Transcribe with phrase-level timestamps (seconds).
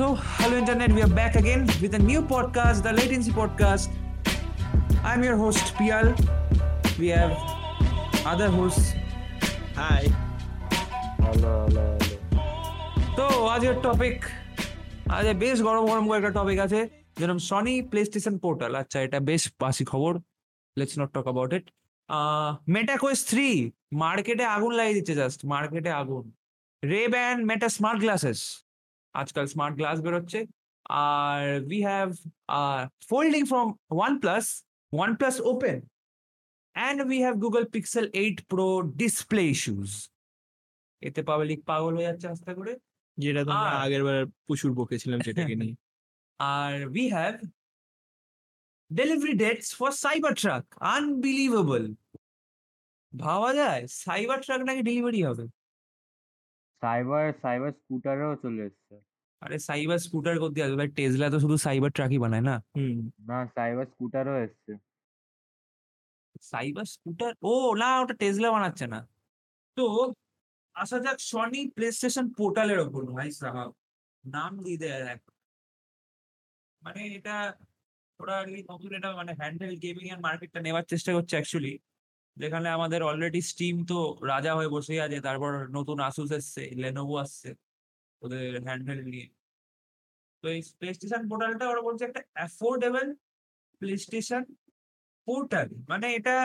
[0.00, 3.88] So, hello internet, we are back again with a new podcast, the Latency Podcast.
[5.04, 6.14] I'm your host Pial.
[6.98, 7.32] We have
[8.30, 8.86] other hosts.
[9.80, 10.04] Hi
[11.24, 12.16] hello hello hello
[13.18, 14.16] তো আজকের topic
[15.16, 16.80] আজ বেশ গরম গরম একটা topic আছে
[17.18, 20.12] যেরকম Sony play station portal আচ্ছা এটা বেশ বাসি খবর।
[20.76, 21.64] Let's not talk about it
[22.76, 23.48] Meta Quest three
[24.02, 26.24] মার্কেটে আগুন লাগিয়ে দিচ্ছে জাস্ট মার্কেটে আগুন।
[26.82, 28.40] Ray Ban Meta smart glasses
[29.12, 30.46] আজকাল স্মার্ট গ্লাস বেরোচ্ছে।
[30.88, 32.08] আর we have
[33.08, 33.74] folding from
[34.20, 34.64] OnePlus
[35.16, 35.88] OnePlus open
[36.72, 40.10] and we have Google Pixel eight pro display issues
[41.00, 42.78] এতে public পাগল হয়ে যাচ্ছে আস্তে করে।
[43.16, 45.74] যেটা তো আমরা আগের বার প্রচুর বকেছিলাম সেটাকে নিয়ে।
[46.38, 47.36] আর we have
[48.90, 50.64] delivery dates for Cybertruck.
[50.96, 51.86] Unbelievable.
[53.12, 55.44] ভাবা যায় সাইবার ট্রাক নাকি ডেলিভারি হবে?
[56.82, 59.09] সাইবার সাইবার স্কুটারও চলে এসছে।
[59.42, 62.94] আরে সাইবার স্কুটার করতে আসবে। ভাই টেসলা তো শুধু সাইবার ট্রাকই বানায় না। হুম।
[63.28, 64.72] না সাইবার স্কুটারও এসছে।
[66.50, 67.32] Cyber scooter?
[67.42, 68.98] ও না ওটা টেসলা বানাচ্ছে না।
[69.76, 69.82] তো
[70.76, 73.70] আসা যাক সনি প্লে স্টেশন পোর্টালের ওপর। ভাই সাহাব
[74.24, 75.20] নাম দিয়ে দেয় এক।
[76.82, 77.32] মানে এটা
[78.20, 81.72] ওরা কি নতুন এটা মানে হ্যান্ডেল গেমিং এর মার্কেটটা নেওয়ার চেষ্টা করছে অ্যাকচুয়ালি
[82.36, 83.96] যেখানে আমাদের অলরেডি স্টিম তো
[84.32, 87.48] রাজা হয়ে বসে আছে তারপর নতুন আসুস এসছে লেনোভো আসছে।
[88.22, 89.26] ওদের হ্যান্ডেল নিয়ে।
[90.44, 93.06] তো এই প্লে স্টেশন পোর্টালটা ওরা বলছে একটা অ্যাফোর্ডেবল
[93.80, 94.42] প্লে স্টেশন
[95.28, 96.36] পোর্টাল মানে এটা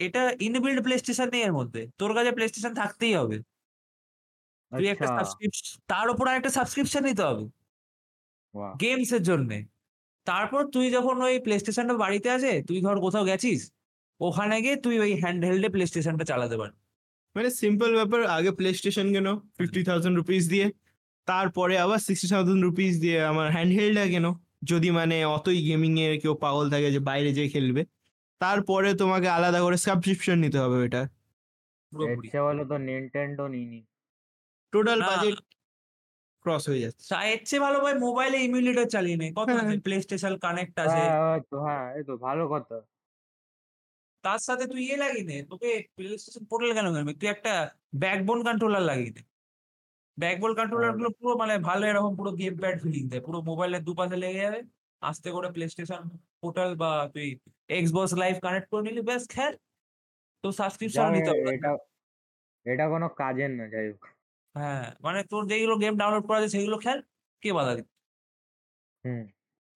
[0.00, 3.36] এটা ইনবিল্ড প্লে স্টেশন নেই এর মধ্যে। তোর কাছে প্লে স্টেশন থাকতেই হবে।
[4.72, 7.44] তুই একটা আচ্ছা। সাবস্ক্রিপশন তার উপর একটা সাবস্ক্রিপশন নিতে হবে।
[8.80, 9.50] গেমস এর জন্য।
[10.26, 13.60] তারপর তুই যখন ওই প্লে স্টেশনটা বাড়িতে আছে তুই ধর কোথাও গেছিস
[14.20, 16.78] ওখানে গিয়ে তুই ওই হ্যান্ড হেল্ডে প্লে স্টেশনটা চালাতে পারবি।
[17.36, 19.26] মানে সিম্পল ব্যাপার আগে প্লে স্টেশন কেন
[19.58, 20.66] ফিফটি থাউজেন্ড রুপিস দিয়ে।
[21.30, 24.26] তারপরে আবার সিক্সটি থাউজেন্ড রুপিস দিয়ে আমার হ্যান্ডহেলটা কেন?
[24.70, 27.82] যদি মানে অতই গেমিং এর কেউ পাগল থাকে যে বাইরে যেয়ে খেলবে।
[28.40, 31.02] তারপরে তোমাকে আলাদা করে সাবস্ক্রিপশন নিতে হবে এটা।
[32.24, 33.80] চেয়ে বলো তো নিনটেন্ডো নিনি
[34.72, 35.36] টোটাল বাজেট
[36.44, 37.02] ক্রস হয়ে যাচ্ছে।
[37.32, 41.00] এর চেয়ে ভালো ভাই মোবাইলে ইমিউলেটর চালিয়ে নে। কত হ্যাঁ। আছে প্লে স্টেশন কানেক্ট আছে।
[41.02, 42.76] হ্যাঁ ওই তো হ্যাঁ এই তো ভালো কথা।
[44.24, 46.86] তার সাথে তুই ইয়ে লাগিয়ে নে। তোকে প্লে স্টেশন পোর্টাল কেন
[47.20, 47.52] তুই একটা
[48.02, 49.22] ব্যাকবোন কন্ট্রোলার লাগিয়ে দে
[50.18, 54.40] ব্যাকবোন কন্ট্রোলারগুলো পুরো মানে ভালো এরকম পুরো গেম প্যাড ফিলিং দেয়। পুরো মোবাইলের দুপাশে লেগে
[54.44, 54.60] যাবে।
[55.02, 56.02] আস্তে করে প্লে স্টেশন
[56.40, 57.28] পোর্টাল বা তুই
[57.70, 59.52] এক্সবক্স লাইভ কানেক্ট করে নিলি ব্যাস খেল।
[60.44, 61.70] তো সাবস্ক্রিপশন নিতে হবে। এটা
[62.66, 64.02] এটা কোনো কাজের না যাই হোক।
[64.54, 66.98] হ্যাঁ মানে তোর যেগুলো গেম ডাউনলোড করা আছে সেগুলো খেল
[67.42, 67.94] কে বাধা দিচ্ছে
[69.04, 69.22] হুম।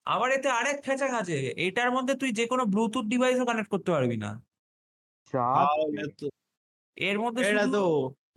[0.06, 4.16] আবার এতে আরেক ফেচাক আছে এটার মধ্যে তুই যে কোনো ব্লুটুথ ডিভাইসও কানেক্ট করতে পারবি
[4.25, 4.31] না।
[6.97, 7.83] এর মধ্যে এটা তো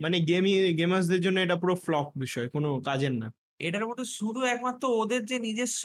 [0.00, 3.28] মানে গেমি গেমার্সদের জন্য এটা পুরো ফ্লপ বিষয় কোনো কাজের না।
[3.60, 5.82] এটার মধ্যে শুধু একমাত্র ওদের যে নিজস্ব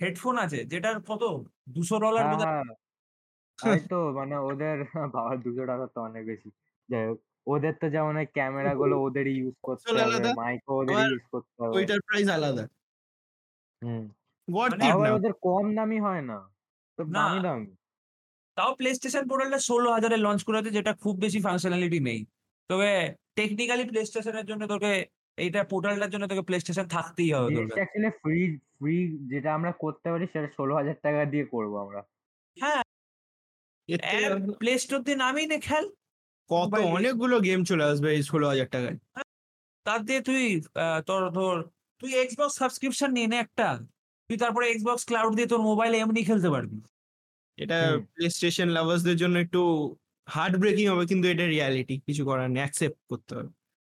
[0.00, 1.22] হেডফোন আছে যেটার কত?
[1.68, 2.62] দুশো ডলার হ্যাঁ
[3.58, 4.76] হ্যাঁ। তো মানে ওদের
[5.14, 6.48] বাবা দুশো টাকা তো অনেক বেশি।
[6.88, 11.24] যাই হোক ওদের তো যেমন ক্যামেরা গুলো ওদেরই ইউজ করতে হবে আলাদা, মাইকও ওদেরই ইউজ
[11.32, 12.64] করতে হবে। ওইটার প্রাইস আলাদা।
[13.82, 14.04] হুম।
[14.48, 16.38] হোয়াট মানে আবার ওদের কম দামি হয় না
[16.98, 17.70] তো দামি দামি।
[18.56, 22.20] তাও প্লে স্টেশন পোর্টালটা ষোলো হাজারে লঞ্চ করেছে যেটা খুব বেশি ফাংশনালিটি নেই।
[22.70, 22.90] তবে
[23.36, 24.92] টেকনিক্যালি প্লে স্টেশনের জন্য তোকে
[25.38, 28.38] এইটা পোর্টালটার জন্য তোকে প্লে স্টেশন থাকতেই হবে অ্যাকচুয়ালি ফ্রি
[28.76, 28.94] ফ্রি
[29.30, 32.00] যেটা আমরা করতে পারি সেটা ষোলো হাজার টাকা দিয়ে করব আমরা।
[32.56, 32.82] হ্যাঁ।
[34.16, 35.84] এর প্লে স্টোর দিয়ে নামিয়ে নে খেল।
[36.50, 38.96] কত অনেকগুলো গেম চলে আসবে এই ষোলো হাজার টাকায়।
[39.86, 40.42] তার দিয়ে তুই
[40.76, 41.56] আহ, তোর ধর
[42.02, 43.68] তুই এক্সবক্স সাবস্ক্রিপশন নিয়ে নে একটা।
[44.30, 46.76] তুই তারপরে এক্সবক্স ক্লাউড দিয়ে তোর মোবাইলে এমনি খেলতে পারবি।
[47.58, 47.78] এটা
[48.08, 49.60] প্লে স্টেশন লাভার্সদের জন্য একটু
[50.34, 53.50] হার্ট ব্রেকিং হবে কিন্তু এটা রিয়ালিটি কিছু করার নেই অ্যাকসেপ্ট করতে হবে।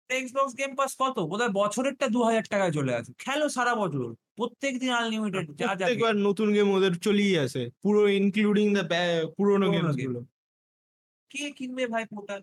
[0.10, 1.16] এক্সবক্স গেম পাস কত?
[1.32, 4.04] বোধহয় বছরেরটা দু হাজার টাকায় চলে আসে খেলো সারা বছর।
[4.38, 8.84] প্রত্যেক দিন আনলিমিটেড যা যা প্রত্যেকবার নতুন গেম ওদের চলেই আসে। পুরো ইনক্লুডিং দ্য
[9.38, 10.20] পুরোনো গেমস game। গুলো।
[11.32, 12.42] কে কিনবে ভাই পোর্টাল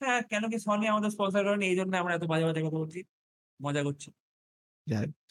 [0.00, 1.64] হ্যাঁ কেন কি সনি আমাদের স্পন্সর করেনি?
[1.70, 3.00] এই জন্য আমরা এত বাজে বাজে কথা বলছি।
[3.60, 4.08] মজা করছি।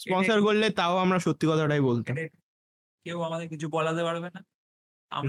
[0.03, 2.15] স্পন্সর করলে তাও আমরা সত্যি কথাটাই বলতাম।
[3.05, 4.41] কেউ আমাদের কিছু বলাতে পারবে না।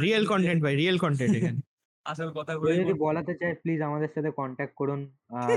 [0.05, 1.61] রিয়েল কন্টেন্ট ভাই রিয়েল কন্টেন্ট এখানে।
[2.07, 5.01] আসল কথা যদি বলাতে চায় প্লিজ আমাদের সাথে কন্ট্যাক্ট করুন।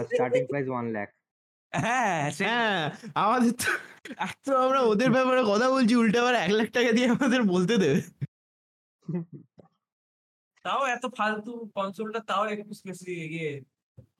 [0.10, 1.10] স্টার্টিং প্রাইস ওয়ান লাখ
[1.74, 2.82] হ্যাঁ হ্যাঁ
[3.24, 3.70] আমাদের তো
[4.28, 8.00] এত আমরা ওদের ব্যাপারে কথা বলছি উল্টে আবার এক লাখ টাকা দিয়ে আমাদের বলতে দেবে
[10.66, 13.52] তাও এত ফালতু কনসোলটা তাও একটু স্পেসি ইয়ে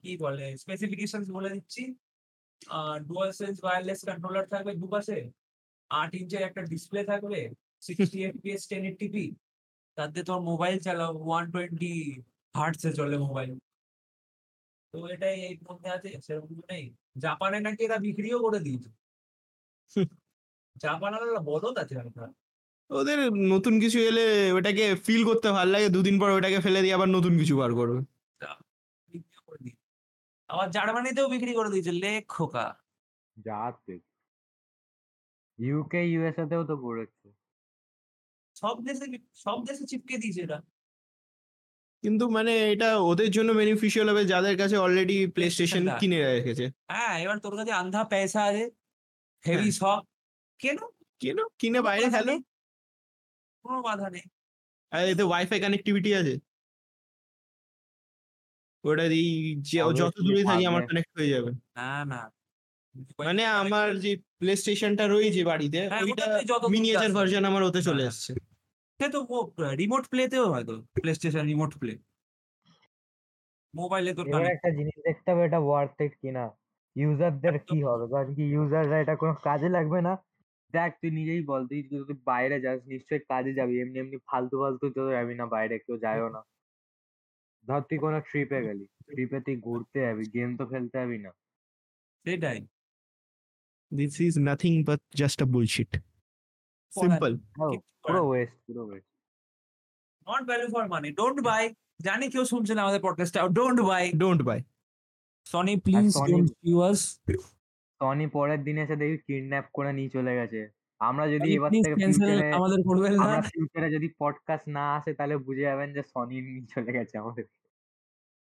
[0.02, 1.82] কি বলে স্পেসিফিকেশন বলে দিচ্ছি।
[3.08, 5.18] ডুয়াল সেন্স ওয়্যারলেস কন্ট্রোলার থাকবে দুপাশে
[5.90, 7.40] আট ইঞ্চের একটা ডিসপ্লে থাকবে
[7.82, 9.24] সিক্সটি এফপিএস টেন এইটটিপি
[9.98, 11.92] তাতে তোর মোবাইল চালাও ওয়ান টোয়েন্টি
[12.54, 13.50] হার্টসে চলে মোবাইল
[14.94, 16.84] তো এটাই এই মধ্যে আছে সেরকম নেই।
[17.24, 18.90] জাপানে নাকি এরা বিক্রিও করে দিয়েছে।
[21.02, 21.94] বানালো বদল আছে।
[22.90, 23.18] ওদের
[23.52, 24.24] নতুন কিছু এলে
[24.56, 27.98] ওটাকে ফিল করতে ভালো লাগে দুদিন পর ওটাকে ফেলে দিয়ে আবার নতুন কিছু বার করবে।
[29.38, 29.74] করে দিই।
[30.50, 32.66] আবার জার্মানিতেও বিক্রি করে দিয়েছে লেখ খোকা।
[33.36, 33.60] যা
[35.58, 37.17] ইউকে ইউএসএ তেও তো করেছে।
[38.60, 40.58] সব দেশে সব দেশে চিপকে দিয়েছে এটা
[42.02, 47.14] কিন্তু মানে এটা ওদের জন্য বেনিফিশিয়াল হবে যাদের কাছে অলরেডি প্লে স্টেশন কিনে রেখেছে। হ্যাঁ
[47.18, 48.64] এবার তোর কাছে আন্ধা পয়সা আছে
[49.44, 50.00] হেভি শখ
[50.60, 50.78] কেন?
[51.20, 51.38] কেন?
[51.58, 52.34] কিনে বাইরে খেলো।
[53.64, 54.24] কোনো বাধা নেই।
[54.92, 56.34] আর এতে ওয়াইফাই কানেক্টিভিটি আছে।
[58.84, 59.20] ওটা যে
[59.94, 62.20] যত দূরে থাকি আমার কানেক্ট হয়ে যাবে। না না।
[63.18, 66.26] মানে আমার যে প্লে স্টেশনটা রয়েছে বাড়িতে হ্যাঁ, ওইটা
[66.70, 68.47] মিনিয়েচার। ভার্সন আমার ওতে চলে হ্যাঁ।
[69.00, 69.18] সে তো
[69.80, 71.92] রিমোট প্লেতেও হয়তো প্লে স্টেশন রিমোট প্লে
[73.74, 76.44] মোবাইলে কানেক্ট একটা জিনিস দেখতে হবে এটা ওয়ার্থ ইট কিনা
[76.96, 78.04] ইউজারদের কি হবে?
[78.12, 80.12] কারণ কি ইউজাররা এটা কোনো কাজে লাগবে না।
[80.74, 84.86] দেখ তুই নিজেই বল তুই যদি বাইরে যাস নিশ্চয়ই কাজে যাবি। এমনি এমনি ফালতু ফালতু
[84.96, 86.40] তো যাবি না বাইরে কেউ যায়ও না।
[87.64, 91.30] ধর তুই কোনো ট্রিপে গেলি। ট্রিপে তুই ঘুরতে যাবি গেম তো খেলতে যাবি না।
[92.24, 92.58] সেটাই।
[93.92, 95.90] This is nothing but just a bullshit
[96.90, 97.36] simple
[97.78, 99.08] পুরো ওয়েস্ট পুরো waste
[100.28, 104.42] not value for money don't buy জানি কেউ শুনছে না আমাদের পডকাস্টটা don't buy don't
[104.42, 104.62] buy
[105.44, 107.20] Sony please Sony- don't use
[108.00, 112.78] Tony পরের দিন এসে দেখবি কিডন্যাপ করে নিয়ে চলে গেছে। আমরা যদি এবার থেকে আমাদের
[112.84, 116.92] করবেন না। আমরা ফিউচারে যদি পডকাস্ট না আসে তাহলে বুঝে যাবেন যে সনি নিয়ে চলে
[116.92, 117.44] গেছে আমাদের।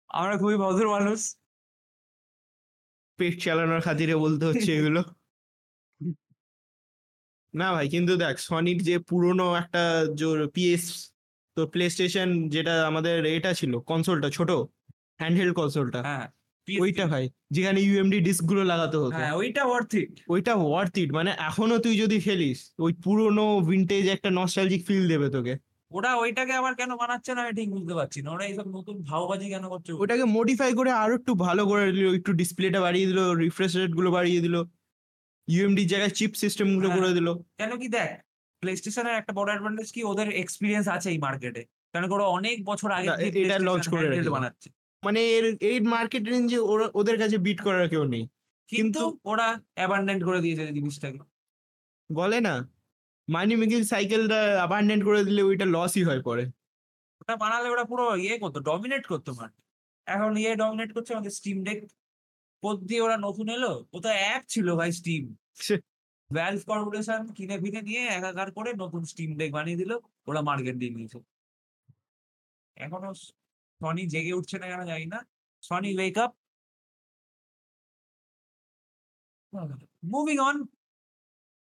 [0.10, 1.36] আমরা খুবই ভদ্র মানুষ।
[3.18, 5.04] পেট চালানোর খাতিরে বলতে হচ্ছে এগুলো।
[7.54, 9.84] না ভাই কিন্তু দেখ সনির যে পুরনো একটা
[10.20, 10.84] জোর পিএস
[11.58, 14.50] তো প্লে স্টেশন যেটা আমাদের এটা ছিল কনসোলটা ছোট
[15.22, 16.28] হ্যান্ডহেল্ড কনসোলটা হ্যাঁ
[16.68, 17.26] ওইটা ভাই
[17.56, 21.96] যেখানে ইউএমডি ডিস্কগুলো লাগাতে হতো। হ্যাঁ ওইটা ওয়ার্থ ইট ওইটা ওয়ার্থ ইট মানে এখনও তুই
[22.04, 25.54] যদি খেলিস ওই পুরনো ভিন্টেজ একটা নস্টালজিক ফিল দেবে তোকে।
[25.92, 29.48] ওরা ওইটাকে আবার কেন বানাচ্ছে না আমি ঠিক বুঝতে পারছি না। ওরা এইসব নতুন ভাওবাজি
[29.54, 29.90] কেন করছে?
[30.04, 34.42] ওটাকে মডিফাই করে আরও একটু ভালো করে দিল একটু ডিসপ্লেটা বাড়িয়ে দিল রিফ্রেশ রেটগুলো বাড়িয়ে
[34.46, 34.56] দিল।
[35.48, 37.28] ইউএমডি জায়গায় চিপ সিস্টেমগুলো হ্যাঁ। করে দিল।
[37.60, 38.10] কেন কি দেখ
[38.64, 41.62] প্লে স্টেশনের একটা বড় অ্যাডভান্টেজ কি ওদের এক্সপিরিয়েন্স আছে এই মার্কেটে
[41.94, 43.10] কারণ ওরা অনেক বছর আগে
[43.42, 44.06] এটা launch করে।
[44.36, 44.68] বানাচ্ছে।
[45.04, 46.60] মানে এর এই মার্কেট রেঞ্জে
[47.00, 48.24] ওদের কাছে বিট করার কেউ নেই।
[48.70, 49.02] কিন্তু
[49.32, 49.48] ওরা
[49.78, 51.20] অ্যাবান্ডেন্ট করে দিয়েছে এই জিনিসটাকে।
[52.10, 52.56] বলে না
[53.28, 56.44] মানি মেকিং সাইকেলটা অ্যাবান্ডেন্ট করে দিলে ওইটা লসই হয় পরে।
[57.22, 59.64] ওটা বানালে ওরা পুরো ইয়ে করতো ডমিনেট করতো মার্কেট
[60.08, 61.80] এখন ইয়ে ডমিনেট করছে আমাদের স্টিম ডেক
[62.64, 63.72] কোদ দিয়ে ওরা নতুন এলো?
[64.06, 65.24] তো অ্যাপ ছিল ভাই স্টিম।
[66.30, 69.92] ভ্যালভ কর্পোরেশন কিনে ফিনে নিয়ে একাকার করে নতুন স্টিম ডেক বানিয়ে দিল
[70.30, 71.20] ওরা মার্কেট দিয়ে নিয়েছে।
[72.86, 73.12] এখনও
[73.82, 75.20] সনি জেগে উঠছে না কেন জানি না।
[75.64, 76.32] Sony wake up
[80.14, 80.58] moving on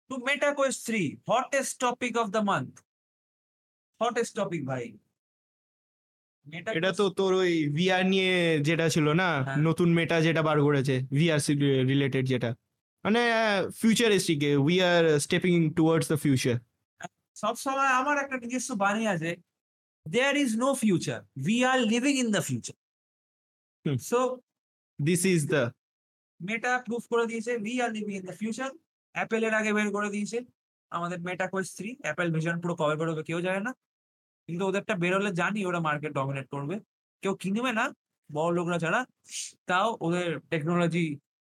[0.08, 2.72] to Meta Quest three hottest topic of the month
[4.00, 4.84] hottest topic ভাই।
[6.76, 8.32] এটা তো তোর ওই ভিআর নিয়ে
[8.68, 9.28] যেটা ছিল না?
[9.38, 11.40] হ্যাঁ। নতুন মেটা যেটা বার করেছে ভিআর
[11.90, 12.50] রিলেটেড যেটা।
[13.04, 13.20] মানে
[13.80, 16.56] futuristic we are stepping towards the future
[17.42, 19.30] সবসময় আমার একটা নিজস্ব বাণী আছে
[20.06, 22.76] there is no future we are living in the future.
[24.10, 24.18] So
[24.98, 25.62] this is the
[26.40, 28.70] Meta proof করে দিয়েছে we are living in the future
[29.14, 30.38] অ্যাপেলের আগে বের করে দিয়েছে
[30.92, 33.72] আমাদের Meta Quest three Apple vision পুরো কবে বেরোবে কেউ জানে না।
[34.48, 36.76] কিন্তু ওদেরটা বেরোলে জানি ওরা মার্কেট ডমিনেট করবে।
[37.22, 37.84] কেউ কিনবে না
[38.30, 39.00] বড় লোকরা ছাড়া
[39.68, 41.04] তাও ওদের টেকনোলজি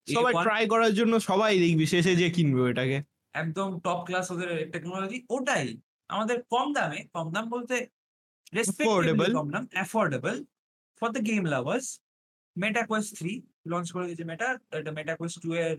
[0.08, 2.98] সবাই ট্রাই করার জন্য সবাই দেখবি শেষে যে কিনবে ওটাকে
[3.36, 5.68] একদম টপ ক্লাস ওদের টেকনোলজি ওটাই।
[6.10, 7.78] আমাদের কম দামে কম দাম বলতে.
[9.38, 10.36] কম দাম affordable
[11.02, 11.88] for the game lovers
[12.56, 13.32] Meta Quest three
[13.72, 14.48] launch করে দিয়েছে মেটা
[14.80, 15.76] এটা মেটা কোয়েস্ট টু এর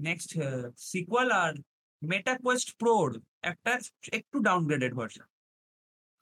[0.00, 0.30] নেক্সট
[0.90, 1.52] সিকুয়াল আর
[2.02, 3.08] মেটা কোয়েস্ট প্রোর
[3.50, 3.72] একটা
[4.18, 5.26] একটু ডাউনগ্রেডেড ভার্সন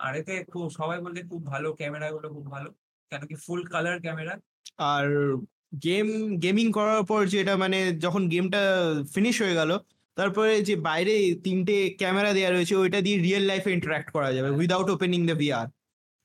[0.00, 2.68] আর এতে খুব সবাই বলতে খুব ভালো ক্যামেরা গুলো খুব ভালো
[3.12, 4.34] কেন কি ফুল কালার ক্যামেরা
[4.92, 5.06] আর
[5.86, 6.06] গেম
[6.44, 8.60] গেমিং করার পর যেটা মানে যখন গেমটা
[9.14, 9.70] ফিনিশ হয়ে গেল
[10.16, 14.88] তারপরে যে বাইরে তিনটে ক্যামেরা দেওয়া রয়েছে ওইটা দিয়ে রিয়েল লাইফে ইন্টারাক্ট করা যাবে উইদাউট
[14.90, 15.66] ওপেনিং দ্য ভিআর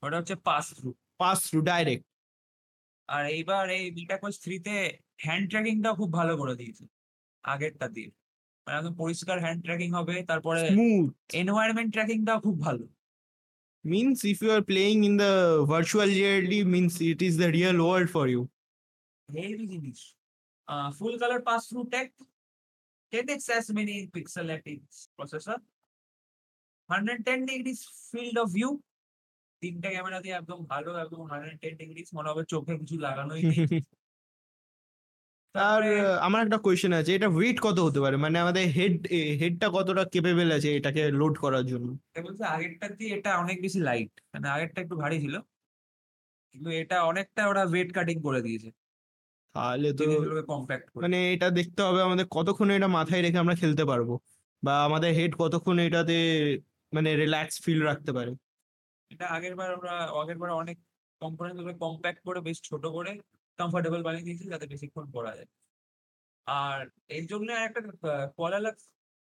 [0.03, 0.89] ওটা হচ্ছে pass through
[1.21, 2.05] pass through direct
[3.09, 4.75] আর এইবার এই মিটা কোচ থ্রিতে
[5.25, 6.83] হ্যান্ড ট্র্যাকিংটা খুব ভালো করে দিয়েছে
[7.43, 8.09] আগেরটা দিয়ে।
[8.63, 10.61] মানে একদম পরিষ্কার হ্যান্ড ট্র্যাকিং হবে তারপরে
[11.33, 12.83] এনভায়রনমেন্ট ট্র্যাকিংটাও খুব ভালো।
[13.83, 18.09] Means if you are playing in the virtual reality means it is the real world
[18.09, 18.43] for you
[19.29, 19.99] heavy জিনিস
[20.97, 22.07] full colour pass through tech
[23.13, 25.57] ten X as many pixel at its processor
[26.89, 27.79] hundred ten degrees
[28.11, 28.69] field of view
[29.61, 33.81] তিনটে camera দিয়ে একদম ভালো একদম hundred ten degrees মনে হবে চোখে কিছু লাগানোই নেই
[35.55, 35.81] আর
[36.21, 38.15] আমার একটা কোয়েশ্চেন আছে এটা ওয়েট কত হতে পারে?
[38.17, 38.95] মানে আমাদের হেড
[39.41, 41.87] হেডটা কতটা কেপেবল আছে এটাকে লোড করার জন্য?
[42.25, 45.35] বলছে আগেরটা দিয়ে এটা অনেক বেশি লাইট মানে আগেরটা একটু ভারী ছিল।
[46.55, 48.69] কিন্তু এটা অনেকটা ওরা ওয়েট কাটিং করে দিয়েছে।
[49.55, 50.03] তাহলে তো
[50.51, 54.09] কম্প্যাক্ট মানে এটা দেখতে হবে আমাদের কতক্ষণ এটা মাথায় রেখে আমরা খেলতে পারব।
[54.63, 56.15] বা আমাদের হেড কতক্ষণ এটাতে
[56.93, 58.31] মানে রিল্যাক্স ফিল রাখতে পারে?
[59.11, 60.77] এটা আগের বার ওরা আগের বার অনেক
[61.21, 63.11] কম্পোনেন্ট কম্প্যাক্ট করে বেশ ছোট করে
[63.61, 65.49] কমফোর্টেবল বানিয়ে দিয়েছে যাতে বেশিক্ষণ পড়া যায়।
[66.47, 66.79] আর
[67.17, 67.79] এর জন্য একটা
[68.37, 68.71] কোয়ালালা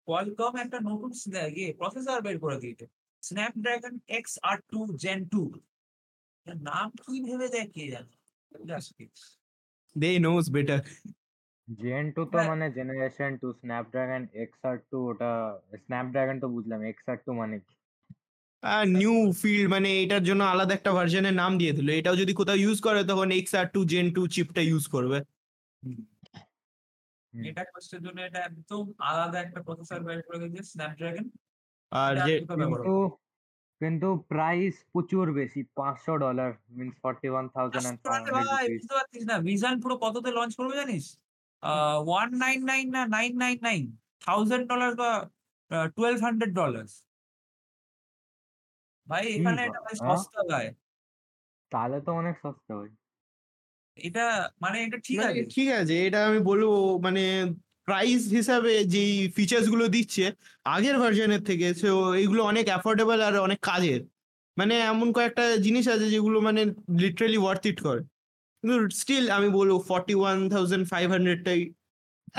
[0.07, 1.11] কোয়ালকম একটা নতুন
[1.57, 2.85] ইয়ে প্রসেসর বের করে দিয়েছে।
[3.23, 5.41] Snapdragon X R two gen two
[6.67, 8.13] নাম কি ভেবে দেয় কে জানে.
[9.95, 10.81] They knows better
[11.81, 15.31] gen two তো হ্যাঁ। মানে generation two Snapdragon X R two ওটা
[15.83, 17.75] স্ন্যাপড্রাগন তো বুঝলাম এক্স আর টু মানে কি?
[18.97, 22.77] নিউ ফিল্ড মানে এটার জন্য আলাদা একটা ভার্সনের নাম দিয়ে দিল। এটাও যদি কোথাও ইউজ
[22.87, 25.17] করে তখন X R two gen two চিপটা use করবে।
[27.33, 31.25] এটা কোয়েশ্চের জন্য এটা একদম আলাদা একটা প্রসেসর বের করে দিয়েছে স্ন্যাপড্রাগন
[31.91, 32.95] আর যে কিন্তু
[33.81, 37.95] কিন্তু প্রাইস প্রচুর বেশি পাঁচশো dollar means forty one thousand
[38.71, 41.05] বুঝতে পারছিস না ভিশন পুরো কততে লঞ্চ করবে জানিস?
[42.09, 43.83] ওয়ান নাইন নাইন না nine nine nine
[44.25, 45.11] thousand dollar বা
[45.95, 46.85] টুয়েলভ হান্ড্রেড ডলার
[49.07, 50.65] ভাই এখানে এটা ভাই সস্তা ভাই
[51.71, 52.91] তাহলে তো অনেক সস্তা হয়
[53.97, 54.25] এটা
[54.61, 56.69] মানে এটা ঠিক মানে আছে ঠিক আছে এটা আমি বলব
[57.05, 57.23] মানে
[57.87, 60.25] প্রাইস হিসাবে যেই ফিচার্সগুলো দিচ্ছে
[60.65, 61.89] আগের ভার্সনের থেকে সো
[62.23, 64.01] এগুলো অনেক অ্যাফোর্ডেবল আর অনেক কাজের।
[64.57, 66.61] মানে এমন কয়েকটা জিনিস আছে যেগুলো মানে
[67.01, 68.01] লিটারালি ওয়ার্থ ইট করে।
[68.63, 71.61] কিন্তু স্টিল আমি বলব ফর্টি ওয়ান থাউজেন্ড ফাইভ হান্ড্রেডটাই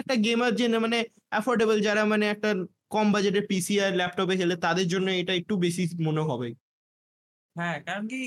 [0.00, 0.98] একটা গেমার জন্য মানে
[1.32, 2.50] অ্যাফোর্ডেবল যারা মানে একটা
[2.94, 6.48] কম বাজেটের পিসি আর ল্যাপটপে খেলে তাদের জন্য এটা একটু বেশি মনে হবে।
[7.56, 8.20] হ্যাঁ কারণ কি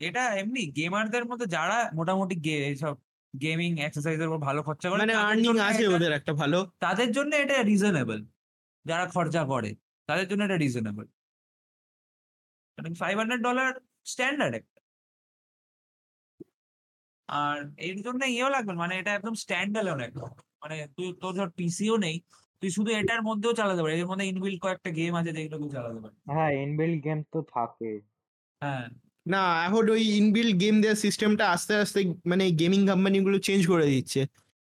[0.00, 2.36] এটা এমনি গেমারদের মধ্যে যারা মোটামুটি
[2.82, 2.94] সব
[3.34, 7.08] গেমিং এক্সারসাইজের উপর ভালো খরচা করে মানে তাদের আর্নিং জন্য আছে ওদের একটা ভালো। তাদের
[7.16, 8.20] জন্য এটা রিজনেবল
[8.86, 9.70] যারা খরচা করে
[10.08, 11.06] তাদের জন্য এটা রিজনেবল
[12.78, 13.70] কারণ ফাইভ হান্ড্রেড ডলার
[14.12, 14.80] স্ট্যান্ডার্ড একটা।
[17.28, 20.26] আর এর জন্য ইয়েও লাগবে মানে এটা একদম স্ট্যান্ডার্ড একটা।
[20.62, 22.16] মানে তুই তোর ধর পিসিও নেই
[22.64, 25.98] তুই শুধু এটার মধ্যেও চালাতে পারিস এর মধ্যে ইনবিল্ড কয়েকটা গেম আছে যেগুলো তুই চালাতে
[26.00, 27.90] পারিস হ্যাঁ ইনবিল্ড গেম তো থাকে।
[28.62, 28.84] হ্যাঁ।
[29.26, 34.20] না এখন ওই ইনবিল্ড গেম দেওয়ার সিস্টেমটা আস্তে আস্তে মানে গেমিং কোম্পানিগুলো চেঞ্জ করে দিচ্ছে।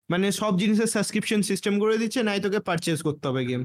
[0.09, 3.61] মানে সব জিনিসের সাবস্ক্রিপশন সিস্টেম করে দিচ্ছে নাই তোকে পারচেস করতে হবে গেম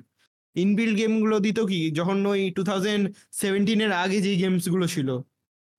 [0.56, 5.08] ইনবিল্ড গেমগুলো দিত কি যখন ওই টু থাউজেন্ড সেভেন্টিনের আগে যে গেমসগুলো ছিল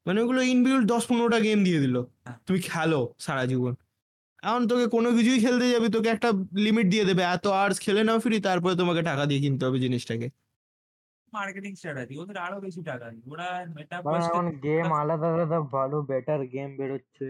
[0.06, 1.96] মানে ওগুলো ইনবিল্ড দশ পনেরোটা গেম দিয়ে দিল।
[2.46, 3.74] তুমি খেলো সারা জীবন।
[4.44, 8.18] এখন তোকে কোনো কিছুই খেলতে যাবি তোকে একটা লিমিট দিয়ে দেবে। এত আওয়ার্স খেলে নাও
[8.20, 10.28] ফ্রি তারপরে তোমাকে টাকা দিয়ে কিনতে হবে জিনিসটাকে।
[11.34, 15.98] মার্কেটিং স্ট্র্যাটেজি ওদের আরও বেশি টাকা নেই ওরা মেটা কারণ এখন গেম আলাদা আলাদা ভালো
[16.02, 17.28] বেটার গেম বেরোচ্ছে।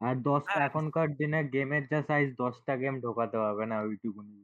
[0.00, 4.36] আর দশ হ্যাঁ। এখনকার দিনে গেমের যা সাইজ দশটা গেম ঢোকাতে হবে না ওইটুকুনি।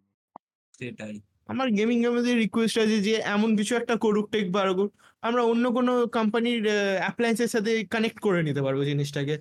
[0.79, 1.17] সেটাই।
[1.49, 4.93] আমার গেমিং গেমের রিকোয়েস্ট আছে যে এমন কিছু একটা করুক টেক বার করুক।
[5.23, 6.63] আমরা অন্য কোনো কোম্পানির
[6.99, 9.35] অ্যাপ্লায়েন্সের সাথে কানেক্ট করে নিতে পারব জিনিসটাকে।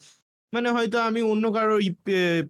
[0.53, 1.75] মানে হয়তো আমি অন্য কারও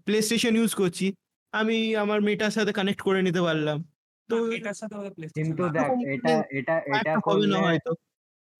[0.05, 1.05] প্লে স্টেশন ইউজ করছি।
[1.53, 3.77] আমি আমার মেটার সাথে কানেক্ট করে নিতে পারলাম।
[4.29, 7.91] তো তো এটার সাথে ওদের কিন্তু দেখ এটা এটা এটা হবে না হয়তো।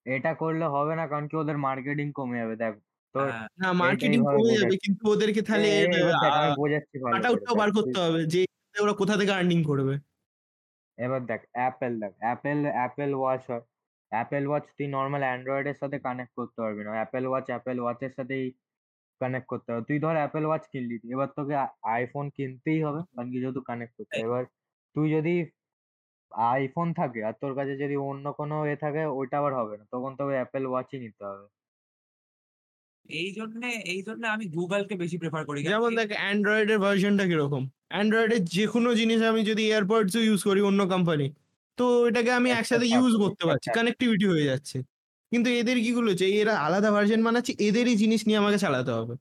[0.05, 2.73] এটা করলে হবে না কারণ কি ওদের মার্কেটিং কমে যাবে দেখ।
[3.15, 7.13] তোর হ্যাঁ। না মার্কেটিং কমে যাবে কিন্তু ওদেরকে তাহলে এ- এবার দেখ আমি বোঝাচ্ছি ভালো
[7.13, 8.41] কাট করে আউটটাও বার করতে হবে যে
[8.79, 9.93] ওরা কোথা থেকে আর্নিং করবে।
[10.97, 13.63] এবার দেখ অ্যাপেল দেখ অ্যাপেল অ্যাপেল ওয়াচ হয়।
[14.11, 18.45] অ্যাপেল ওয়াচ তুই নর্মাল অ্যান্ড্রয়েডের সাথে কানেক্ট করতে পারবি না। অ্যাপেল ওয়াচ অ্যাপেল ওয়াচের সাথেই
[19.23, 21.55] কানেক্ট করতে হবে। তুই ধর অ্যাপেল ওয়াচ কিনলি এবার তোকে
[21.95, 24.43] আইফোন কিনতেই হবে কারণ কি যেহেতু কানেক্ট করতে হবে। এবার
[24.95, 25.33] তুই যদি
[26.53, 30.11] আইফোন থাকে আর তোর কাছে যদি অন্য কোনো এ থাকে ওইটা আবার হবে না। তখন
[30.19, 31.45] তোকে অ্যাপেল ওয়াচই নিতে হবে।
[33.15, 33.61] এই জন্য
[33.93, 37.63] এই জন্য আমি গুগলকে বেশি প্রেফার করি। যেমন দেখ অ্যান্ড্রয়েডের ভার্সনটা কীরকম?
[37.93, 41.27] অ্যান্ড্রয়েডের যে কোনো জিনিস আমি যদি এয়ারপডসও ইউজ করি অন্য কোম্পানি
[41.77, 44.77] তো এটাকে আমি একসাথে ইউজ করতে পারছি। কানেক্টিভিটি হয়ে যাচ্ছে।
[45.33, 49.13] কিন্তু এদের কি গুলো হচ্ছে এরা আলাদা ভার্সন বানাচ্ছে এদেরই জিনিস নিয়ে আমাকে চালাতে হবে।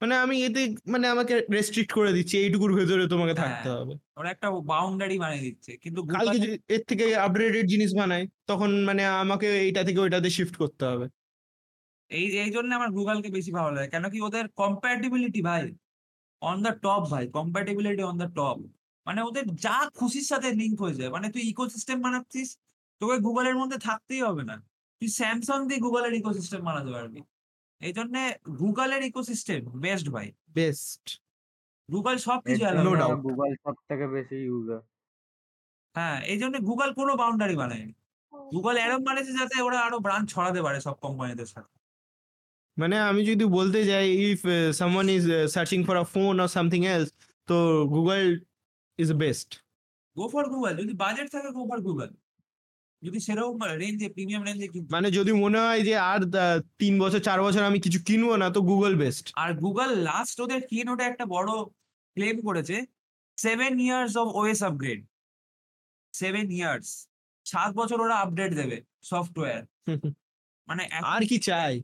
[0.00, 4.28] মানে আমি এতে মানে আমাকে রেস্ট্রিক্ট করে দিচ্ছি এইটুকুর ভেতরে তোমাকে থাকতে হ্যাঁ। হবে। ওরা
[4.30, 6.38] একটা বাউন্ডারি বানিয়ে দিচ্ছে কিন্তু কালকে
[6.74, 11.06] এর থেকে আপডেটেড জিনিস বানায় তখন মানে আমাকে এইটা থেকে ওইটাতে শিফট করতে হবে।
[12.10, 15.62] এই এই জন্য আমার গুগলকে বেশি ভালো লাগে কেন কি ওদের কম্প্যাটিবিলিটি ভাই
[16.42, 18.56] অন দ্য টপ ভাই কম্প্যাটিবিলিটি অন দ্য টপ
[19.06, 22.48] মানে ওদের যা খুশির সাথে লিঙ্ক হয়ে যায় মানে তুই ইকোসিস্টেম বানাচ্ছিস
[23.00, 24.56] তোকে গুগলের মধ্যে থাকতেই হবে না।
[24.98, 27.20] তুই স্যামসাং দিয়ে গুগলের ইকোসিস্টেম বানাতে পারবি।
[27.80, 28.14] এই জন্য
[28.62, 30.26] গুগলের ইকোসিস্টেম বেস্ট ভাই।
[30.58, 31.04] বেস্ট
[31.88, 32.62] গুগল সব কিছু.
[33.28, 34.80] গুগল সব থেকে বেশি ইউজার
[35.94, 37.94] হ্যাঁ এই জন্য গুগল কোনো বাউন্ডারি বানায়নি।
[38.54, 41.74] গুগল এরকম বানিয়েছে যাতে ওরা আরও ব্রাঞ্চ ছড়াতে পারে সব কোম্পানিদের সাথে।
[42.76, 44.40] মানে আমি যদি বলতে যাই if
[44.80, 45.24] someone is
[45.54, 47.10] searching for a phone or something else
[47.48, 47.56] তো
[47.94, 48.22] Google
[48.98, 49.50] is best
[50.16, 52.10] go for Google যদি বাজেট থাকে গো ফর গুগল
[53.02, 56.20] যদি সেরকম রেঞ্জে প্রিমিয়াম রেঞ্জে মানে যদি মনে হয় যে আর
[56.78, 60.60] তিন বছর চার বছর আমি কিছু কিনবো না তো গুগল বেস্ট আর গুগল লাস্ট ওদের
[60.70, 61.50] কি ওটা একটা বড়
[62.16, 62.76] ক্লেম করেছে
[63.38, 65.00] seven years of OS upgrade
[66.14, 66.88] seven years
[67.46, 69.62] সাত বছর ওরা আপডেট দেবে সফটওয়্যার
[70.68, 71.74] মানে আর কি চাই?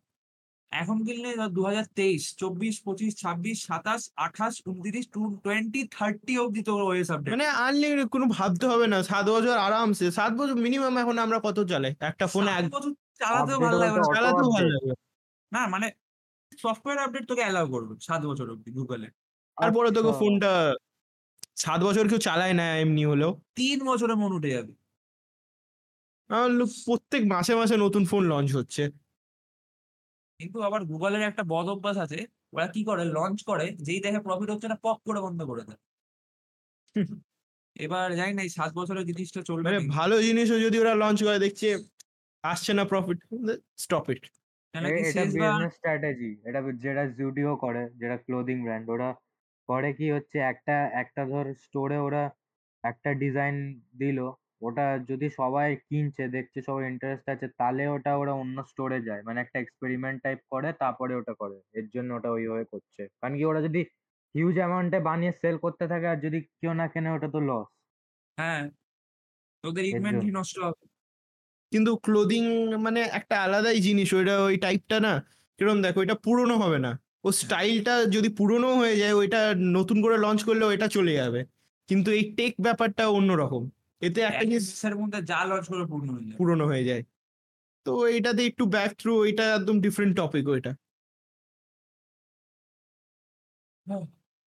[0.73, 6.61] এখন কিনলে দু হাজার তেইশ চব্বিশ পঁচিশ ছাব্বিশ সাতাশ আঠাশ উনত্রিশ টু টোয়েন্টি থার্টি অব্দি
[6.69, 10.95] তো ওএস আপডেট মানে আনলিমিটেড কোনো ভাবতে হবে না সাত বছর আরামসে সাত বছর মিনিমাম
[11.03, 11.93] এখন আমরা কত চালাই?
[12.11, 14.95] একটা ফোনে এক বছর চালাতেও ভালো লাগবে চালাতেও ভালো। লাগবে
[15.53, 15.87] না মানে
[16.63, 19.09] সফটওয়্যার আপডেট তোকে অ্যালাউ করবে সাত বছর অব্দি গুগলে
[19.59, 20.51] তারপরে তোকে আচ্ছা। ফোনটা
[21.65, 24.73] সাত বছর কেউ চালায় না এমনি হলেও। তিন বছরে মন উঠে যাবে।
[26.87, 28.83] প্রত্যেক মাসে মাসে নতুন ফোন লঞ্চ হচ্ছে।
[30.43, 32.19] কিন্তু আবার গুগলের একটা বদ অভ্যাস আছে
[32.53, 33.03] ওরা কি করে?
[33.17, 35.81] লঞ্চ করে যেই দেখে প্রফিট হচ্ছে না পপ করে বন্ধ করে দেয়।
[37.77, 41.39] এবার জানি না এই সাত বছরের জিনিসটা চলবে মানে ভালো জিনিসও যদি ওরা লঞ্চ করে
[41.45, 41.69] দেখছে
[42.45, 43.19] আসছে না প্রফিট
[43.79, 44.23] স্টপ ইট
[45.01, 49.09] এটা বিজনেস স্ট্র্যাটেজি এটা যেটা জুডিও করে যেটা ক্লোদিং ব্র্যান্ড ওরা
[49.69, 52.23] করে কি হচ্ছে একটা একটা ধর স্টোরে ওরা
[52.85, 53.57] একটা ডিজাইন
[54.01, 54.19] দিল
[54.63, 59.39] ওটা যদি সবাই কিনছে দেখছে সবার ইন্টারেস্ট আছে তাহলে ওটা ওরা অন্য স্টোরে যায়। মানে
[59.41, 63.61] একটা এক্সপেরিমেন্ট টাইপ করে তারপরে ওটা করে। এর জন্য ওটা ওইভাবে করছে। কারণ কি ওরা
[63.69, 63.81] যদি
[64.35, 67.69] হিউজ অ্যামাউন্টে বানিয়ে সেল করতে থাকে আর যদি কেউ না কেনে ওটা তো লস
[68.39, 68.63] হ্যাঁ।
[69.65, 70.85] এর ইনভেন্টরি নষ্ট হবে।
[71.73, 72.45] কিন্তু ক্লোদিং
[72.87, 75.13] মানে একটা আলাদাই জিনিস। ওইটা ওই টাইপটা না
[75.59, 76.93] কীরকম দেখো ওইটা পুরনো হবে না।
[77.25, 79.41] ও স্টাইলটা যদি পুরনো হয়ে যায় ওইটা
[79.77, 81.41] নতুন করে লঞ্চ করলে ওইটা চলে যাবে।
[81.89, 83.63] কিন্তু এই টেক ব্যাপারটা অন্যরকম।
[84.03, 85.19] এতে একটা এক জিনিস মাসের মধ্যে
[85.51, 87.03] লঞ্চ করে পূর্ণ হয়ে যাবে পুরনো হয়ে যায়।
[87.87, 90.73] তো এইটাতে একটু ব্যাক থ্রু ওইটা একদম ডিফারেন্ট টপিক ওইটা।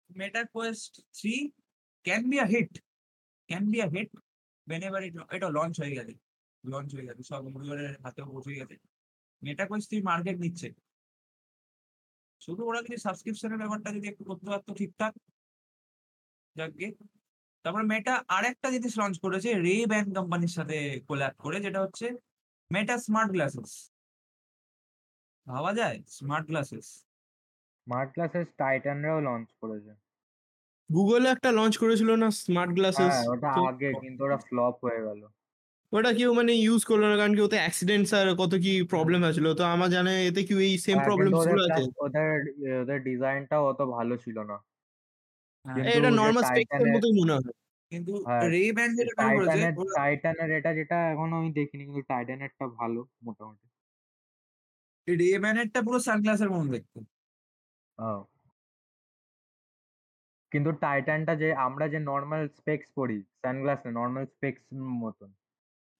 [0.10, 1.36] Meta Quest three
[2.06, 2.72] can be a hit
[3.50, 4.10] can be a hit
[4.68, 6.14] whenever it এটা লঞ্চ হয়ে গেছে
[6.64, 8.76] লঞ্চ হয়ে গেছে সব ইউজারের হাতেও পৌঁছে গেছে।
[9.42, 10.68] মেটা কোয়েস্ট থ্রি মার্কেট নিচ্ছে।
[12.42, 15.14] শুধু ওরা যদি সাবস্ক্রিপশনের ব্যাপারটা যদি একটু করতে পারতো ঠিকঠাক
[16.56, 16.86] যাকে
[17.66, 22.06] তারপরে মেটা আরেকটা জিনিস লঞ্চ করেছে রে ব্যান কোম্পানির সাথে কোল্যাব করে যেটা হচ্ছে
[22.72, 23.72] মেটা স্মার্ট গ্লাসেস
[25.48, 25.98] ভাবা যায়?
[26.18, 26.88] স্মার্ট গ্লাসেস
[27.88, 29.92] স্মার্ট গ্লাসেস টাইটানরাও লঞ্চ করেছে।
[30.90, 35.22] গুগলে একটা লঞ্চ করেছিল না স্মার্ট গ্লাসেস হ্যাঁ ওটা আগে কিন্তু ওটা ফ্লপ হয়ে গেল।
[35.92, 39.46] ওটা কেউ মানে ইউজ করল না কারণ কি ওতে অ্যাক্সিডেন্টস আর কত কি প্রবলেম আছিল
[39.54, 41.84] তো আমার জানে এতে কি এই সেম প্রবলেমসগুলো ওদের আছে?
[42.06, 42.30] ওদের
[42.82, 44.58] ওদের ডিজাইনটাও অত ভালো ছিল না।
[45.92, 47.46] এটা নর্মাল স্পেক্সের মতোই মনে হয়
[47.92, 48.62] কিন্তু হ্যাঁ, রে
[49.00, 49.60] যেটা করেছে
[49.98, 53.66] টাইটানের এটা যেটা এখনও আমি দেখিনি কিন্তু টাইটানেরটা ভালো মোটামুটি।
[55.08, 55.28] রে
[55.86, 57.00] পুরো সানগ্লাসের মতো দেখতে।
[60.52, 64.64] কিন্তু টাইটানটা যে আমরা যে নর্মাল স্পেক্স পরি সানগ্লাস না নর্মাল স্পেক্স
[65.02, 65.30] মতন।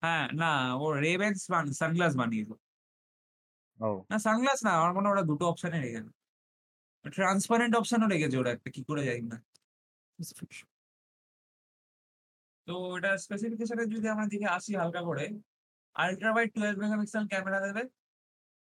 [0.02, 1.34] হ্যাঁ না ও রে ব্যান
[1.80, 2.56] সানগ্লাস বানিয়েছে
[3.80, 6.12] ও না সানগ্লাস না আমার মনে হয় ওরা দুটো অপশনে রেখেছে।
[7.06, 9.38] ট্রান্সপারেন্ট অপশনও রেখেছে ওরা একটা কি করে যাই না।
[12.68, 15.26] তো এটা স্পেসিফিকেশনের যদি আমরা দিকে আসি হালকা করে
[15.96, 17.84] ultra wide twelve megapixel camera দেবে,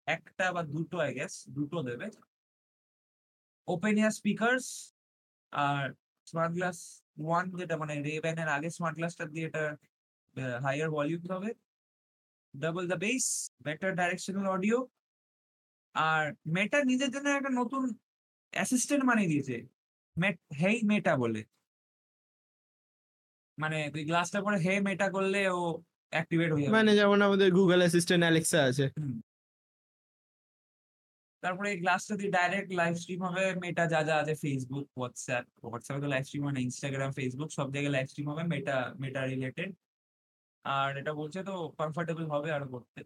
[0.08, 2.08] একটা বা দুটো আই গেস দুটো দেবে।
[3.68, 4.66] ওপেন ইয়ার স্পিকার্স
[5.54, 5.86] আর
[6.28, 6.78] স্মার্ট গ্লাস
[7.26, 9.64] ওয়ান যেটা মানে রে ব্যানের আগে স্মার্ট গ্লাসটা দিয়ে এটা
[10.66, 11.50] হাইয়ার ভলিউম হবে।
[12.54, 13.26] Double the bass
[13.66, 14.78] better directional audio
[15.96, 16.24] R
[16.56, 17.84] Meta নিজের জন্য একটা নতুন
[18.54, 19.58] অ্যাসিস্ট্যান্ট বানিয়ে দিয়েছে।
[20.62, 21.42] হেই মেটা বলে।
[23.58, 25.60] মানে তুই গ্লাসটা পরে হে মেটা করলে ও
[26.14, 28.86] অ্যাক্টিভেট হয়ে যাবে। মানে যেমন আমাদের গুগল অ্যাসিস্ট্যান্ট অ্যালেক্সা আছে।
[31.44, 36.02] তারপরে এই গ্লাসটা দিয়ে ডাইরেক্ট লাইভ স্ট্রিম হবে মেটা যা যা আছে ফেসবুক হোয়াটসঅ্যাপ হোয়াটসঅ্যাপে
[36.04, 39.70] তো লাইভ স্ট্রিম হয় না ইনস্টাগ্রাম ফেসবুক সব জায়গায় লাইভ স্ট্রিম হবে মেটা মেটা রিলেটেড
[40.66, 43.00] আর এটা বলছে তো কমফোর্টেবল হবে আর করতে।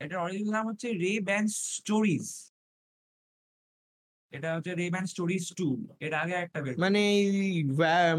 [0.00, 2.26] এটার অরিজিনাল নাম হচ্ছে রে ব্যান স্টোরিজ
[4.32, 5.66] এটা হচ্ছে রে ব্যান স্টোরিজ টু
[6.00, 7.28] এর আগে একটা বের মানে এই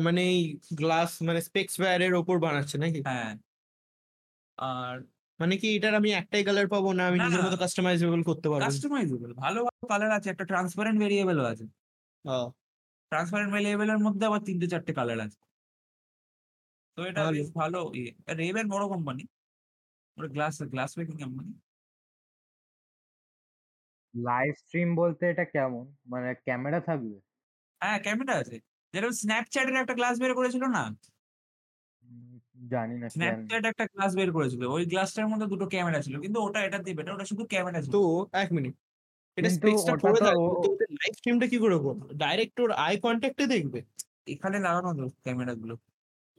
[0.05, 0.39] মানে এই
[0.79, 2.99] গ্লাস মানে স্পেক্স ওয়্যারের ওপর বানাচ্ছে নাকি?
[3.09, 3.31] হ্যাঁ।
[4.57, 4.95] আর
[5.39, 8.63] মানে কি এটার আমি একটাই কালার পাবো না আমি নিজের। মতো কাস্টমাইজেবল করতে পারব?
[8.65, 11.65] কাস্টমাইজেবল ভালো ভালো কালার আছে একটা ট্রান্সপারেন্ট ভেরিয়েবলও আছে।
[13.11, 15.39] ট্রান্সপারেন্ট ভেরিয়েবলের মধ্যে আবার তিনটে চারটে কালার আছে।
[16.97, 19.23] তো এটা ভালো। বেশ ভালো ইয়ে। রেবেন বড় কোম্পানি
[20.17, 21.51] ওটা glass glass making company
[24.17, 25.95] live stream বলতে এটা কেমন?
[26.07, 27.19] মানে ক্যামেরা থাকবে?
[27.79, 28.59] হ্যাঁ ক্যামেরা আছে।
[28.93, 30.95] যেরকম স্ন্যাপচ্যাটের একটা গ্লাস বের করেছিল না?
[32.67, 36.59] জানি না স্ন্যাপচ্যাট একটা গ্লাস বের করেছিল। ওই গ্লাসটার মধ্যে দুটো ক্যামেরা ছিল। কিন্তু ওটা
[36.59, 38.75] এটা দিবে বেটার ওটা শুধু ক্যামেরা ছিল। তো এক মিনিট।
[39.35, 42.13] এটা ওটা করে তো থাকবে। ও- লাইভ স্ট্রিমটা কি করে করবে?
[42.13, 43.81] ডাইরেক্ট ওর আই কন্ট্যাক্টে দেখবে?
[44.27, 45.77] এখানে লাগানো ক্যামেরা গুলো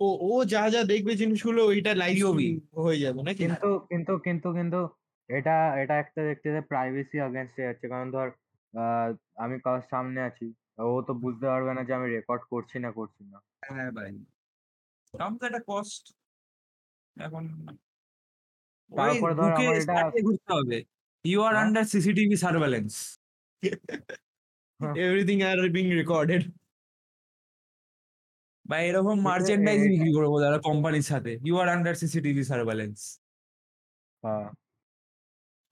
[0.01, 2.27] ও ও যা যা দেখবে জিনিসগুলো ওইটা লাইভ
[2.79, 4.89] হয়ে যাবে না কিন্তু কিন্তু কিন্তু কিন্তু
[5.29, 8.29] এটা এটা একটা দেখতে যে প্রাইভেসি অ্যাগেন্স্টে যাচ্ছে। কারণ ধর
[8.75, 10.47] আহ, আমি কারোর সামনে আছি
[10.83, 13.39] ও তো বুঝতে পারবে না যে আমি রেকর্ড করছি না করছি না।
[13.69, 14.11] হ্যাঁ ভাই।
[15.15, 16.05] কাম তো একটা কস্ট
[17.17, 17.45] এখন
[18.91, 19.95] তারপরে ধর আমার এটা
[20.27, 20.79] ঘুরতে হবে।
[21.25, 21.55] You are?
[21.63, 22.93] Under CCTV surveillance
[25.01, 26.43] everything are being recorded
[28.67, 32.99] বা এরকম মার্চেন্ডাইজ বিক্রি করব তারা কোম্পানির সাথে। You are under CCTV surveillance
[34.23, 34.49] হ্যাঁ।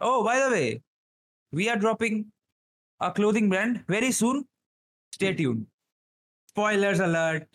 [0.00, 0.82] Oh, by the way,
[1.52, 2.26] we are dropping
[3.00, 4.44] a clothing brand very soon.
[5.12, 5.66] Stay tuned.
[6.48, 7.46] Spoilers alert.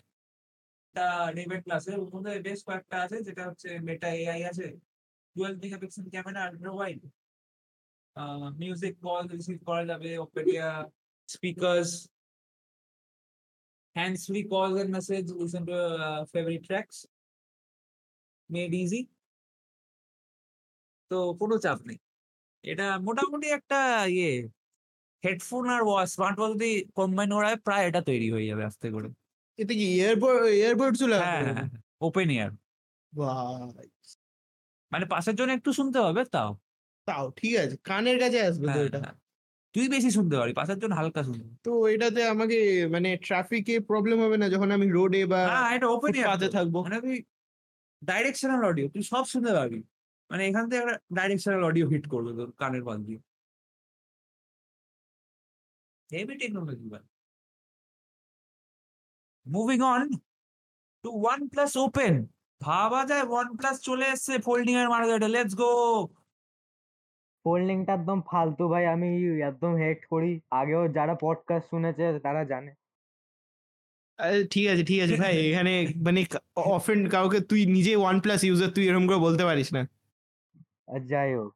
[0.94, 4.66] তা David ক্লাসের ওর মধ্যে বেশ কয়েকটা আছে যেটা হচ্ছে মেটা এআই আছে
[5.36, 7.00] twelve megapixel camera ultra wide
[8.62, 10.68] music call receive করা যাবে ওপেরিয়া
[11.28, 11.90] speakers
[13.96, 15.76] hands free calls and message listen to
[16.32, 16.96] favourite tracks
[18.50, 19.00] made easy
[21.10, 21.98] তো কোনো চাপ নেই
[22.64, 23.78] এটা মোটামুটি একটা
[24.12, 24.32] ইয়ে
[25.24, 29.08] হেডফোন আর স্মার্ট ওয়াচ যদি কম্বাইন করা হয় প্রায় এটা তৈরি হয়ে যাবে আস্তে করে।
[29.58, 31.68] এতে কি এয়ারপোর্ট এয়ারপোর্ট চলে হ্যাঁ হ্যাঁ
[32.00, 32.50] ওপেন ইয়ার
[33.12, 33.88] ভাই
[34.92, 36.50] মানে পাশের জন্য একটু শুনতে হবে তাও।
[37.08, 39.16] তাও ঠিক আছে কানের কাছে আসবে তো হ্যাঁ, এটা। হ্যাঁ।
[39.74, 42.58] তুই বেশি শুনতে পারি পাশের জন্য হালকা শুনতে তো এটাতে আমাকে
[42.94, 46.74] মানে ট্রাফিকে প্রবলেম হবে না যখন আমি রোডে বা হ্যাঁ এটা ওপেন ইয়ার ফুটপাতে থাকব?
[46.86, 47.16] মানে তুই
[48.02, 49.78] ডাইরেকশনাল অডিও তুই সব শুনতে পারবি
[50.32, 53.20] মানে এখান থেকে একটা ডাইরেকশনাল অডিও হিট করবে তোর কানের পাশ দিয়ে।
[56.12, 57.04] হেভি টেকনোলজি ভাই।
[59.46, 60.02] Moving on
[61.04, 61.10] to
[61.48, 62.14] OnePlus open
[62.60, 65.72] ভাবা যায় ওয়ান প্লাস চলে এসছে ফোল্ডিং এর মার্কেটে লেটস গো
[67.44, 69.08] ফোল্ডিংটা একদম ফালতু ভাই আমি
[69.50, 72.70] একদম হেট করি। আগেও যারা পডকাস্ট শুনেছে তারা জানে।
[74.18, 75.72] আরে ঠিক আছে ঠিক আছে ভাই এখানে
[76.06, 76.20] মানে
[76.76, 79.82] অফেন্ড কাউকে তুই নিজে ওয়ান প্লাস ইউজার তুই এরকম করে বলতে পারিস না।
[81.10, 81.52] যাই হোক।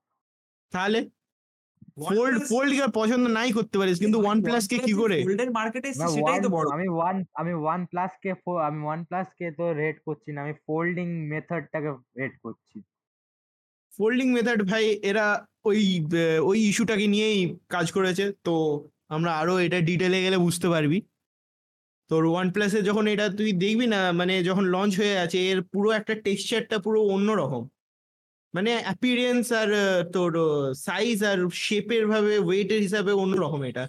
[0.72, 1.00] তাহলে
[2.08, 5.18] ফোল্ড ফোল্ড কে পছন্দ নাই করতে পারিস কিন্তু ওয়ান প্লাস কে কি করে?
[5.26, 8.30] ফোল্ডের মার্কেটে সেটাই তো বড়। আমি ওয়ান আমি ওয়ান প্লাস কে
[8.68, 12.78] আমি ওয়ান প্লাস কে তো রেট করছি না আমি ফোল্ডিং মেথডটাকে রেট করছি।
[13.92, 15.26] ফোল্ডিং মেথড ভাই এরা
[15.64, 15.80] ওই
[16.50, 18.54] ওই ইস্যুটাকে নিয়েই কাজ করেছে তো
[19.08, 20.98] আমরা আরও এটা ডিটেলে গেলে বুঝতে পারবি।
[22.10, 25.88] তোর ওয়ান প্লাসে যখন এটা তুই দেখবি না মানে যখন লঞ্চ হয়ে আছে এর পুরো
[25.90, 27.62] একটা টেক্সচারটা পুরো অন্যরকম।
[28.54, 29.70] মানে অ্যাপিরিয়েন্স আর
[30.14, 30.32] তোর
[30.86, 33.84] সাইজ আর শেপের ভাবে ওয়েটের হিসাবে অন্যরকম এটা।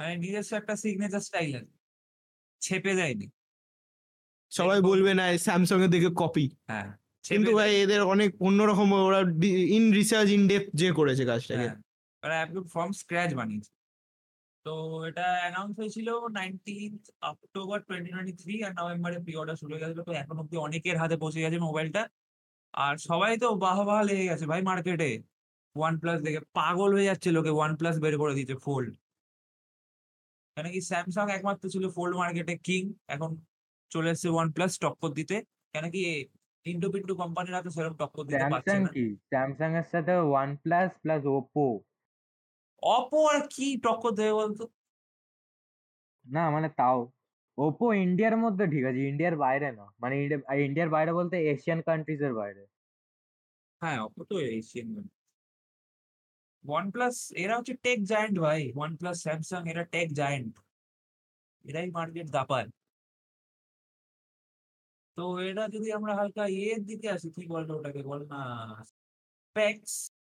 [0.00, 1.72] মানে নিজস্ব একটা সিগনেচার স্টাইল আছে।
[2.62, 3.26] ছেপে যায়নি।
[4.52, 6.88] সবাই বলবে না স্যামসং এর দিকে কপি হ্যাঁ
[7.24, 9.20] কিন্তু ভাই এদের অনেক অন্যরকম ওরা
[9.76, 11.76] ইন রিসার্চ ইন ডেপথ যে করেছে কাজটাকে। হ্যাঁ
[12.22, 13.70] ওরা একদম ফ্রম স্ক্র্যাচ বানিয়েছে।
[14.66, 14.72] তো
[15.08, 16.92] এটা অ্যানাউন্স হয়েছিল nineteen
[17.22, 20.96] October twenty twenty three আর নভেম্বরে প্রি অর্ডার শুরু হয়ে গেছিল। তো এখন অব্দি অনেকের
[21.02, 22.02] হাতে পৌঁছে গেছে মোবাইলটা
[22.74, 25.10] আর সবাই তো বাহ বাহ লেগে গেছে ভাই মার্কেটে
[25.76, 28.92] ওয়ান প্লাস দেখে পাগল হয়ে যাচ্ছে লোকে ওয়ান প্লাস বের করে দিয়েছে ফোল্ড
[30.56, 32.82] কেন কি স্যামসাং একমাত্র ছিল ফোল্ড মার্কেটে কিং
[33.14, 33.30] এখন
[33.90, 35.36] চলে এসেছে ওয়ান প্লাস টক্কর দিতে।
[35.74, 36.02] কেন কি
[36.66, 39.06] ইন্ডো পিন্ডো কোম্পানির হাতে সেরকম টক্কর দিতে পারছে না। কি?
[39.30, 41.66] স্যামসাং এর সাথে OnePlus plus Oppo
[42.82, 44.64] Oppo আর কি টক্কর দেবে বলতো?
[46.26, 46.98] না মানে তাও।
[47.58, 52.22] ওপো ইন্ডিয়ার মধ্যে ঠিক আছে ইন্ডিয়ার বাইরে না। মানে ইন্ডিয়া- ইন্ডিয়ার বাইরে বলতে এশিয়ান কান্ট্রিজ
[52.22, 52.66] এর বাইরে।
[53.80, 55.08] হ্যাঁ অপো তো এশিয়ান
[56.68, 60.58] ওয়ান প্লাস এরা হচ্ছে টেক জায়ান্ট ভাই। ওয়ান প্লাস স্যামসাং এরা টেক জায়ান্ট
[61.64, 62.68] এরাই মার্কেট দাপায়।
[65.16, 68.02] তো এটা যদি আমরা হালকা এর দিকে আসি, কি বলতো ওটাকে?
[68.02, 68.40] বল না
[68.84, 70.12] specs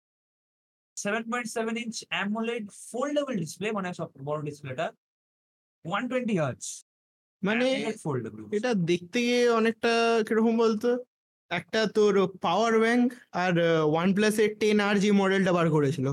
[0.96, 4.92] seven point seven inch AMOLED foldable display মানে সব বড় ডিসপ্লেটা
[5.84, 6.86] ওয়ান টোয়েন্টি হার্টস
[7.42, 7.66] মানে
[8.52, 9.92] এটা দেখতে গিয়ে অনেকটা
[10.28, 10.88] কীরকম বলতো?
[11.50, 13.54] একটা তোর পাওয়ার ব্যাংক আর
[13.92, 16.06] ওয়ান প্লাস এর টেন আর যে মডেলটা বার করেছিল।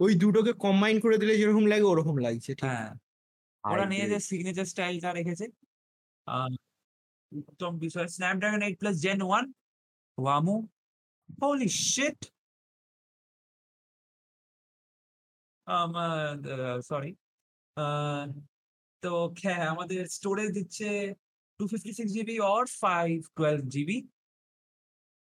[0.00, 2.88] ওই দুটোকে কম্বাইন করে দিলে যেরকম লাগে ওরকম লাগছে হ্যাঁ।
[3.64, 5.44] ওরা Hybrid। নিজেদের সিগনেচার স্টাইলটা রেখেছে
[7.32, 9.44] উত্তম বিষয়। Snapdragon eight plus gen one
[10.18, 10.56] ওয়ামু
[11.28, 12.18] holy shit
[16.88, 17.10] sorry
[19.02, 20.88] তো হ্যাঁ আমাদের স্টোরেজ দিচ্ছে
[21.60, 23.98] two fifty six GB or five twelve GB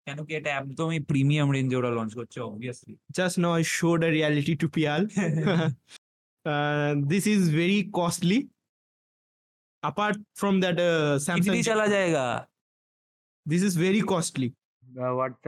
[0.07, 4.11] কেন কি এটা একদমই প্রিমিয়াম রেঞ্জে ওরা লঞ্চ করছে obviously just no I showed a
[4.19, 5.01] reality to Piyal
[7.13, 8.41] this is very costly
[9.83, 12.25] apart from that uh, samsung chala jayega
[13.47, 14.49] this is very costly
[15.03, 15.39] uh, what's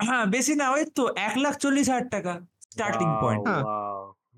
[0.00, 2.32] হ্যাঁ বেশি না ওই তো এক লাখ চল্লিশ হাজার টাকা।
[2.64, 3.44] Starting point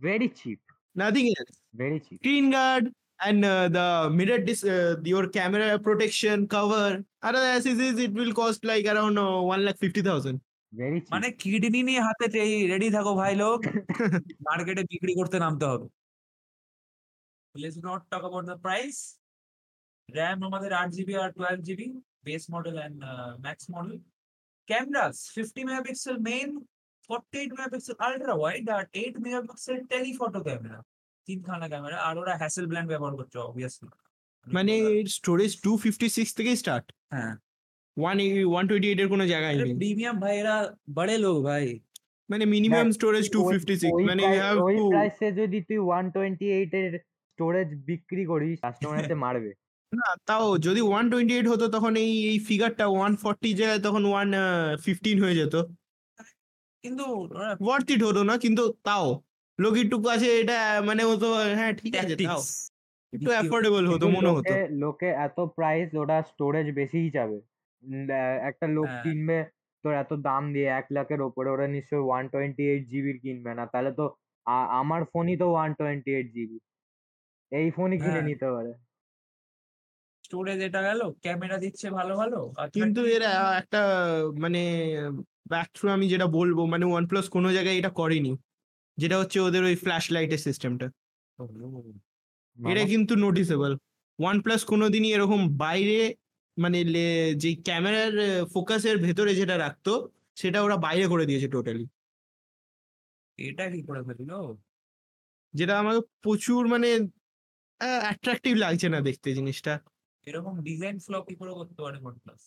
[0.03, 0.61] very cheap
[0.96, 1.04] Very cheap.
[1.04, 2.18] nothing else Very cheap.
[2.20, 2.84] screen guard
[3.20, 6.88] and uh, the mirror dis uh, your camera protection cover
[7.24, 10.38] other accessories it will cost like around uh, one lakh fifty thousand
[10.74, 12.26] very মানে kidney নিয়ে হাতে
[12.74, 13.60] ready থাকো ভাই লোক
[14.48, 15.88] মার্কেটে বিক্রি করতে নামতে হবে
[17.56, 18.96] let's not talk about the price
[20.10, 21.88] RAM আমাদের আট GB R twelve GB
[22.28, 22.98] base model and
[23.46, 23.96] max model
[24.68, 26.50] cameras fifty megapixel main
[27.09, 30.79] forty eight megapixel ultra wide R eight megapixel telephoto camera
[31.29, 33.89] তিনখানা ক্যামেরা আর ওরা Hasselblad ব্যবহার করছে obviously
[34.47, 34.73] মানে
[35.09, 37.35] storage two fifty six থেকে start হ্যাঁ।
[37.97, 38.17] One
[38.47, 40.57] one twenty eight এর কোনো জায়গায় নেই। প্রিমিয়াম ভাই এরা
[40.95, 41.65] বড়ে লোক ভাই।
[42.29, 45.33] মানে মিনিমাম স্টোরেজ টু ওই- ফিফটি সিক্স ওই মানে প্রাই- you have ওই to প্রাইসে
[45.33, 46.93] যদি তুই ওয়ান টোয়েন্টি এইট এর
[47.31, 49.51] স্টোরেজ বিক্রি করিস কাস্টমারতে মারবে।
[49.93, 54.03] না তাও যদি ওয়ান টোয়েন্টি এইট হতো তখন এই এই ফিগারটা ওয়ান ফর্টি জায়গায় তখন
[54.05, 54.29] ওয়ান
[54.85, 55.55] ফিফটিন হয়ে যেত।
[56.87, 57.05] কিন্তু
[57.61, 59.07] ওয়ার্থ ইট হতো না কিন্তু তাও।
[59.59, 62.41] লোক লোকের কাছে এটা মানে হতো হ্যাঁ ঠিক আছে তাও।
[63.13, 67.33] একটু অ্যাফোর্ডেবল হতো মনে হতো। লোকে এত প্রাইস ওটা স্টোরেজ বেশিই আহ,
[68.51, 69.39] একটা লোক হ্যাঁ। কিনবে
[69.85, 73.65] তোর এত দাম দিয়ে এক লাখের ওপরে ওরা নিশ্চয়ই ওয়ান টোয়েন্টি এইট জিবির কিনবে না।
[73.73, 74.05] তাহলে তো
[74.81, 76.59] আমার ফোনই তো ওয়ান টোয়েন্টি এইট জিবি
[77.53, 78.73] এই ফোনই কিনে হ্যাঁ। নিতে পারে।
[80.27, 82.39] স্টোরেজ এটা গেল ক্যামেরা দিচ্ছে ভালো ভালো
[82.73, 83.81] কিন্তু 30 এরা একটা
[84.39, 84.63] মানে
[85.49, 88.33] ব্যাক থ্রু আমি যেটা বলব মানে ওয়ান প্লাস কোনো জায়গায় এটা করেনি।
[88.99, 90.87] যেটা হচ্ছে ওদের ওই ফ্ল্যাশ লাইটের সিস্টেমটা
[92.59, 93.73] এটা কিন্তু নোটিসেবল
[94.19, 95.99] ওয়ান প্লাস কোনোদিনই এরকম বাইরে
[96.57, 98.13] মানে লে- যে ক্যামেরার
[98.47, 99.93] ফোকাসের ভেতরে যেটা রাখতো
[100.37, 101.85] সেটা ওরা বাইরে করে দিয়েছে টোটালি
[103.39, 104.31] এটা কি করে ফেলল?
[105.55, 106.89] যেটা আমাকে প্রচুর মানে
[108.03, 109.75] অ্যাট্রাকটিভ লাগছে না দেখতে জিনিসটা।
[110.27, 112.45] এরকম ডিজাইন ফ্লো কি করে করতে পারে OnePlus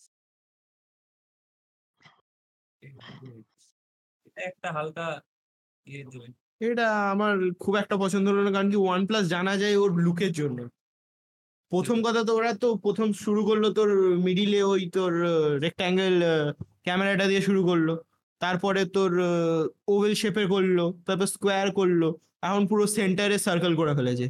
[4.26, 5.06] এটা একটা হালকা
[5.86, 6.02] ইয়ে
[6.60, 10.32] এটা আমার খুব একটা পছন্দ হলো না কারণ কি ওয়ান প্লাস জানা যায় ওর লুকের
[10.40, 10.58] জন্য।
[11.72, 13.90] প্রথম কথা তো ওরা তো প্রথম শুরু করল তোর
[14.26, 15.12] মিডিলে ওই তোর
[15.64, 16.14] রেক্ট্যাঙ্গেল
[16.86, 17.88] ক্যামেরাটা দিয়ে শুরু করল।
[18.40, 19.10] তারপরে তোর
[19.94, 22.02] ওভেল শেপের করল তারপর স্কোয়ার করল।
[22.46, 24.26] এখন পুরো সেন্টারে সার্কেল করে ফেলেছে।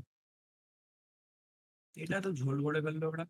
[1.96, 3.24] এটা তো ঝোল করে ফেলল ওরা।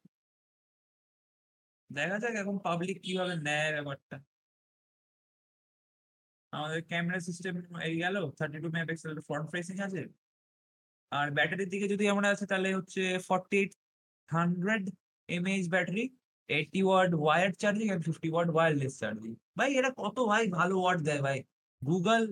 [1.90, 4.16] দেখা যাক এখন পাবলিক কীভাবে নেয় ব্যাপারটা।
[6.52, 7.54] আমাদের ক্যামেরা সিস্টেম
[7.88, 10.02] এই গেল thirty two megapixel front facing আছে।
[11.12, 13.72] আর ব্যাটারির দিকে যদি আমরা আছে তাহলে হচ্ছে forty eight
[14.28, 14.84] hundred
[15.28, 16.04] mAh battery
[16.48, 20.98] eighty watt wired charging আর ফিফটি ওয়াট ওয়্যারলেস চার্জিং ভাই এটা কত ভাই ভালো ওয়াট
[21.08, 21.38] দেয় ভাই।
[21.82, 22.22] গুগল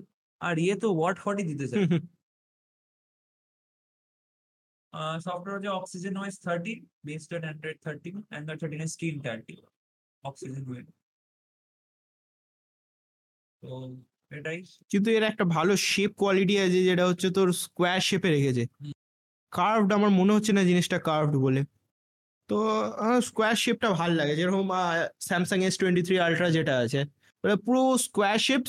[0.40, 1.80] আর ইয়ে তো ওয়াট ফর্টি দিতে চায়।
[5.24, 6.72] সফটওয়্যার হচ্ছে Oxygen OS thirty
[7.06, 9.54] based on Android thirteen Android thirteen screen thirty
[10.24, 10.86] Oxygen OS
[13.62, 13.68] তো
[14.36, 14.58] এটাই।
[14.90, 18.62] কিন্তু এর একটা ভালো শেপ কোয়ালিটি আছে যেটা হচ্ছে তোর স্কোয়ার শেপে রেখেছে।
[19.52, 21.60] কার্ভড আমার মনে হচ্ছে না জিনিসটা কার্ভড বলে।
[22.50, 22.56] তো
[23.28, 24.66] স্কোয়ার শেপটা ভালো লাগে। যেরকম
[25.28, 27.00] Samsung S twenty three ultra যেটা আছে
[27.66, 28.62] পুরো স্কোয়ার শেপ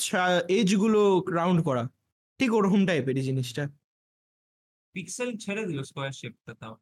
[0.60, 1.00] এজগুলো
[1.40, 1.84] রাউন্ড করা।
[2.40, 3.64] ঠিক ওরকম টাইপেরই জিনিসটা।
[5.00, 6.76] পিক্সেল ছেড়ে দিল স্কোয়ার শেপটা তাও।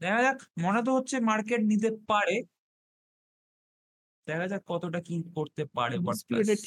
[0.00, 2.36] দেখা যাক মনে তো হচ্ছে মার্কেট নিতে পারে।
[4.26, 5.94] দেখা যাক কতটা কি করতে পারে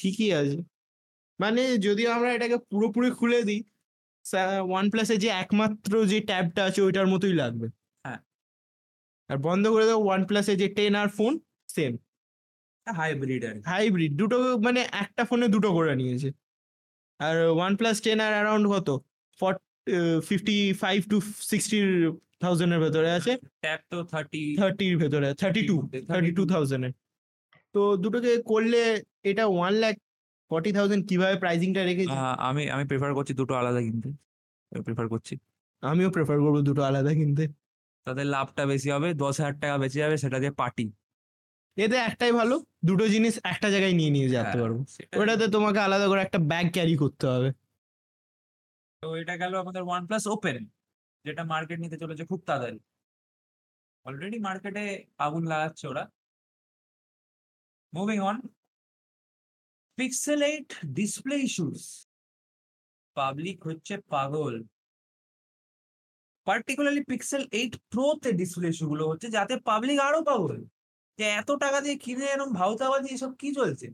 [0.00, 0.58] ঠিকই আছে।
[1.38, 3.60] মানে যদি আমরা এটাকে পুরোপুরি খুলে দিই
[4.70, 7.66] ওয়ান প্লাসের যে একমাত্র যে ট্যাবটা আছে ওইটার মতোই লাগবে।
[8.04, 8.20] হ্যাঁ।
[9.30, 11.32] আর বন্ধ করে দেবো ওয়ান প্লাসের যে ten R phone
[11.68, 11.92] same
[12.86, 16.28] hybrid আর হাইব্রিড দুটো মানে একটা ফোনে দুটো করে নিয়েছে।
[17.20, 18.88] আর OnePlus ten R around কত?
[20.28, 21.16] ফিফটি ফাইভ টু
[21.50, 21.88] সিক্সটির
[22.42, 23.32] থাউজেন্ডের ভেতরে আছে।
[23.64, 25.76] ট্যাব তো থার্টি থার্টির ভেতরে থার্টি টু
[26.10, 26.92] থার্টি টু থাউজেন্ডের
[27.74, 28.80] তো দুটোকে করলে
[29.30, 29.94] এটা ওয়ান লাখ
[30.50, 32.16] ফর্টি থাউজেন্ড কীভাবে প্রাইসিংটা রেখেছি?
[32.48, 34.08] আমি আমি প্রেফার করছি দুটো আলাদা কিনতে।
[34.86, 35.34] প্রেফার করছি।
[35.82, 37.44] আমিও প্রেফার করব দুটো আলাদা কিনতে।
[38.06, 40.86] তাদের লাভটা বেশি হবে দশ হাজার টাকা বেঁচে যাবে সেটা দিয়ে পার্টি
[41.76, 42.54] এতে একটাই ভালো
[42.88, 44.76] দুটো জিনিস একটা জায়গায় নিয়ে নিয়ে যেতে পারব।
[45.20, 47.48] ওটাতে তোমাকে আলাদা করে একটা ব্যাগ ক্যারি করতে হবে।
[49.04, 50.58] তো এটা গেল আমাদের ওয়ান প্লাস ওপেন
[51.24, 52.78] যেটা মার্কেট নিতে চলেছে খুব তাড়াতাড়ি।
[54.06, 54.84] অলরেডি মার্কেটে
[55.26, 56.04] আগুন লাগাচ্ছে ওরা।
[57.92, 58.36] Moving on
[59.98, 61.82] Pixel eight display issues
[63.16, 64.54] public হচ্ছে পাগল।
[66.46, 70.54] পার্টিকুলারলি পিক্সেল এইট প্রোতে ডিসপ্লে ইস্যু গুলো হচ্ছে, যাতে পাবলিক আরও পাগল।
[71.18, 73.86] যে এত টাকা দিয়ে কিনে এরকম ভাউতাবাজি এসব কি চলছে?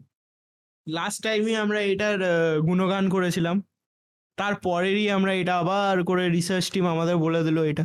[0.86, 2.18] লাস্ট টাইমে আমরা এটার
[2.68, 3.56] গুণগান করেছিলাম।
[4.40, 7.84] তারপরেরই আমরা এটা আবার করে রিসার্চ টিম আমাদের বলে দিল এটা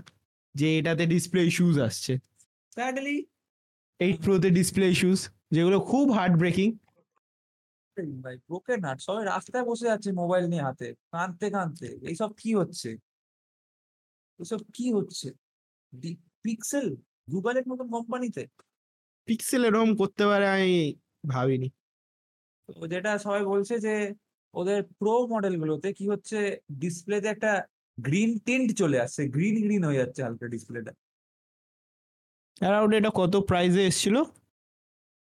[0.56, 2.14] যে এটাতে ডিসপ্লে ইস্যুস আসছে।
[2.76, 3.18] স্যাডলি
[4.00, 5.22] এইট প্রোতে ডিসপ্লে ইস্যুস
[5.56, 6.68] যেগুলো খুব হার্ট ব্রেকিং
[8.24, 12.90] ভাই ব্রোকেন হার্ট সবাই রাস্তায় বসে আছে মোবাইল নিয়ে হাতে কাঁদতে কাঁদতে। এইসব কি হচ্ছে?
[14.40, 15.28] এসব কি হচ্ছে?
[16.44, 16.88] পিক্সেল
[17.34, 18.44] গুগলের মতন কোম্পানিতে
[19.28, 20.74] পিক্সেল এরকম করতে পারে আমি
[21.34, 21.70] ভাবিনি।
[22.70, 23.96] তো যেটা সবাই বলছে যে
[24.60, 26.38] ওদের প্রো মডেলগুলোতে কি হচ্ছে
[26.84, 27.52] ডিসপ্লেতে একটা
[27.98, 30.92] গ্রিন টিন্ট চলে আসছে গ্রিন গ্রিন হয়ে যাচ্ছে হালকা ডিসপ্লেটা
[32.62, 34.18] অ্যারাউন্ড এটা কত প্রাইসে এসেছিল?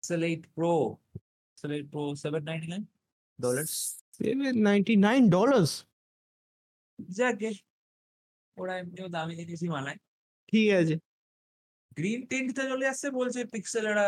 [0.03, 0.73] Pixel 8 Pro
[1.51, 2.83] Pixel 8 Pro 799
[3.39, 3.73] dollars
[4.17, 5.71] seven ninety nine dollars
[6.99, 7.49] যাকে
[8.57, 9.99] ওরা এমনিও দামি জিনিসই বানায়।
[10.51, 10.95] ঠিক আছে।
[11.97, 14.07] গ্রিন টিন্টটা চলে আসছে বলছে পিক্সেল এরা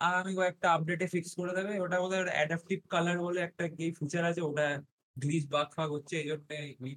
[0.00, 4.42] আগামী কয়েকটা আপডেটে ফিক্স করে দেবে। ওটা ওদের অ্যাডাপটিভ কালার বলে একটা কি ফিচার আছে,
[4.50, 4.66] ওটা
[5.16, 6.42] গ্লিচ বাগ ফাগ হচ্ছে, এই জন্য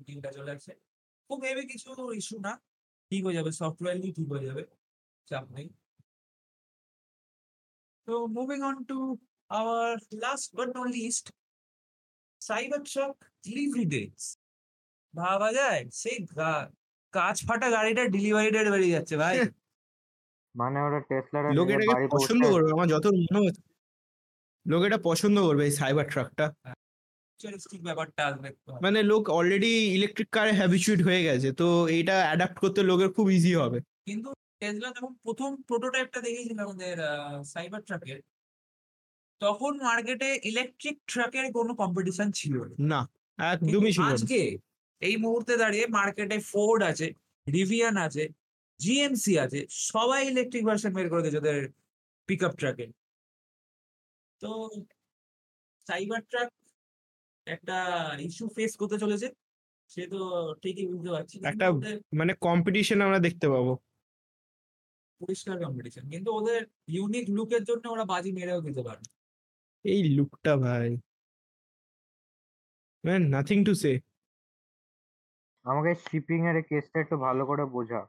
[0.06, 0.72] টিন্টটা চলে আসছে।
[1.30, 2.54] খুব ভেবে কিছু ইস্যু না।
[3.12, 4.64] ঠিক হয়ে যাবে সফটওয়্যারলি ঠিক হয়ে যাবে,
[5.30, 5.68] চাপ নেই।
[8.08, 9.00] তো moving on to
[9.60, 9.92] our
[10.24, 11.26] last but not least
[12.92, 13.16] Cybertruck
[13.48, 14.26] delivery dates
[15.14, 16.18] ভাবা যায়, সেই
[17.14, 19.36] কাঁচ ফাটা গাড়িটা ডেলিভারি ডেট বেরিয়ে যাচ্ছে, ভাই।
[20.56, 23.64] মানে ওরা টেসলার লোক এটাকে পছন্দ করবে আমার যত মনে হচ্ছে।
[24.66, 26.46] লোক এটা পছন্দ করবে এই সাইবার ট্রাকটা
[27.88, 28.50] ব্যাপারটা আসবে
[28.86, 31.68] মানে লোক অলরেডি ইলেকট্রিক কারে হ্যাবিচুয়েট হয়ে গেছে তো
[32.00, 34.30] এটা অ্যাডাপ্ট করতে লোকের খুব ইজি হবে। কিন্তু
[34.62, 36.96] টেসলা যখন প্রথম প্রোটোটাইপটা দেখেছিল আমাদের
[37.54, 38.20] সাইবার ট্রাকের
[39.42, 42.56] তখন মার্কেটে ইলেকট্রিক ট্রাকের কোনো কম্পিটিশন ছিল
[42.92, 43.00] না।
[43.40, 44.40] একদমই ছিল আজকে
[45.02, 47.08] এই মুহূর্তে দাঁড়িয়ে মার্কেটে ফোর্ড আছে
[47.48, 48.24] রিভিয়ান আছে
[48.82, 51.60] জিএমসি আছে সবাই ইলেকট্রিক ভার্সন বের করে দিয়েছে ওদের
[52.30, 52.86] পিক আপ ট্রাকে
[54.42, 54.50] তো
[55.88, 56.50] সাইবার ট্রাক
[57.48, 57.78] একটা
[58.20, 59.28] ইস্যু ফেস করতে চলেছে
[59.88, 60.20] সে তো
[60.62, 63.72] ঠিকই বুঝতে পারছি। একটা- মানে কম্পিটিশন আমরা দেখতে পাবো।
[65.22, 69.02] পরিষ্কার কম্পিটিশন কিন্তু ওদের ইউনিক লুকের জন্য ওরা বাজি মেরেও দিতে পারে।
[69.86, 70.90] এই লুকটা ভাই।
[73.04, 73.94] ম্যান নাথিং টু সে
[75.66, 78.02] আমাকে শিপিং এর কেসটা একটু ভালো করে বোঝা।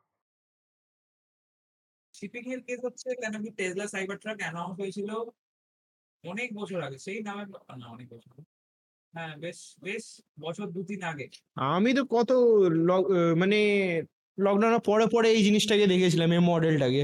[2.22, 5.10] শিপিং এর কেস হচ্ছে কেন কি টেসলা সাইবার ট্রাক অ্যানাউন্স হয়েছিল
[6.24, 7.44] অনেক বছর আগে। সেই নামে
[7.80, 8.34] না অনেক বছর।
[9.14, 10.04] হ্যাঁ বেশ বেশ
[10.44, 11.26] বছর দু তিন আগে।
[11.74, 12.30] আমি তো কত
[13.42, 13.58] মানে
[14.38, 17.02] লকডাউনের পরে পরে এই জিনিসটাকে দেখেছিলাম এই মডেলটাকে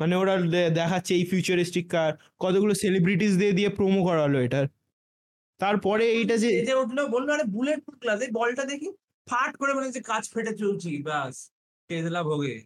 [0.00, 0.34] মানে ওরা
[0.80, 2.12] দেখাচ্ছে এই ফিউচারিস্টিক কার
[2.44, 4.66] কতগুলো সেলিব্রিটিস দিয়ে দিয়ে প্রোমো করালো এটার
[5.60, 8.88] তারপরে এইটা যে স্টেজে উঠল বলল আরে বুলেট গ্লাস এই বলটা দেখি
[9.26, 11.34] ফাট করে মনে হচ্ছে কাজ ফেটে চলছি বাস
[11.90, 12.56] টেসলা ভোগে।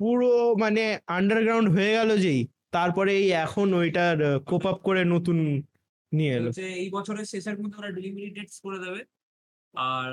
[0.00, 0.30] পুরো
[0.62, 0.82] মানে
[1.18, 2.40] আন্ডারগ্রাউন্ড হয়ে গেল যেই
[2.76, 4.16] তারপরে এই এখন ওইটার
[4.50, 5.38] কোপ আপ করে নতুন
[6.12, 6.50] নিয়ে এলো।
[6.82, 9.00] এই বছরের শেষের মধ্যে ওরা ডেলিভারি ডেটস করে দেবে।
[9.74, 10.10] আর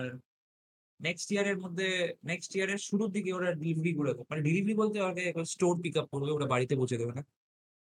[1.00, 1.88] নেক্সট ইয়ারের মধ্যে
[2.30, 6.08] নেক্সট ইয়ারের শুরুর দিকে ওরা ডেলিভারি করে দেবে। মানে ডেলিভারি বলতে ওকে স্টোর পিক আপ
[6.14, 7.24] করবে ওরা বাড়িতে পৌঁছে দেবে না।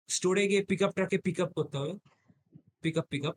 [0.08, 1.94] স্টোরে গিয়ে পিক আপটাকে পিক আপ করতে হবে।
[2.82, 3.36] পিক আপ পিক আপ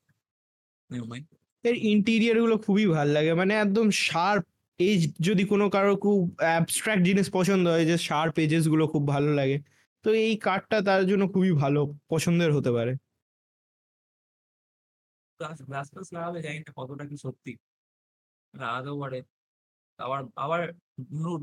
[1.64, 4.46] এর ইন্টেরিয়ারগুলো খুবই ভালো লাগে মানে একদম শার্প
[4.80, 9.58] এজ যদি কোনো কারও খুব অ্যাবস্ট্রাক্ট জিনিস পছন্দ হয় যে শার্প এজেসগুলো খুব ভালো লাগে
[10.06, 12.92] তো এই কার্ডটা তার জন্য খুবই ভালো পছন্দের হতে পারে।
[16.12, 17.52] লাগাবে জানি না কতটা কি সত্যি।
[18.54, 19.20] লাগাতেও পারে।
[20.00, 20.62] আবার আবার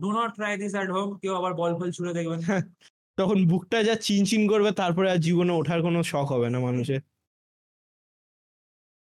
[0.00, 2.40] do not try this at home কেউ আবার বল ফল ছুড়ে দেখবেন
[3.18, 7.00] তখন বুকটা যা চিনচিন করবে তারপরে আর জীবনে ওঠার কোনো শখ হবে না মানুষের।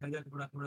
[0.02, 0.22] হাজার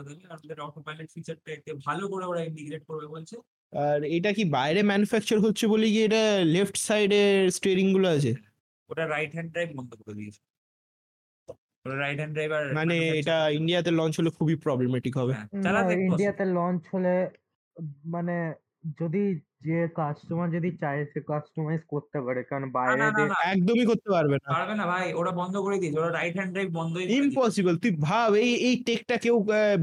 [0.07, 3.35] দেবে। আর ওদের অটো পাইলট ফিচারটা একটু ভালো করে ওরা ইন্টিগ্রেট করবে বলছে।
[3.73, 6.23] আর এটা কি বাইরে ম্যানুফ্যাকচার হচ্ছে বলে কি এটা
[6.55, 8.31] লেফট সাইডের স্টিয়ারিংগুলো আছে?
[8.89, 10.41] ওটা রাইট হ্যান্ড ড্রাইভ বন্ধ করে দিয়েছে।
[11.85, 15.33] রাইট হ্যান্ড ড্রাইভ আর মানে এটা ইন্ডিয়াতে লঞ্চ হলে খুবই প্রবলেমেটিক হবে।
[16.07, 17.15] ইন্ডিয়াতে লঞ্চ হলে
[18.15, 18.35] মানে
[19.01, 19.23] যদি
[19.67, 24.09] যে কাস্টমার যদি চায় সে কাস্টমাইজ করতে পারে কারণ বাইরে না, না, না। একদমই করতে
[24.15, 27.73] পারবে না। পারবে না ভাই ওরা বন্ধ করে দিয়েছে ওরা রাইট হ্যান্ড ড্রাইভ দিয়েছে। ইম্পসিবল
[27.83, 29.35] তুই ভাব এই এই টেকটা কেউ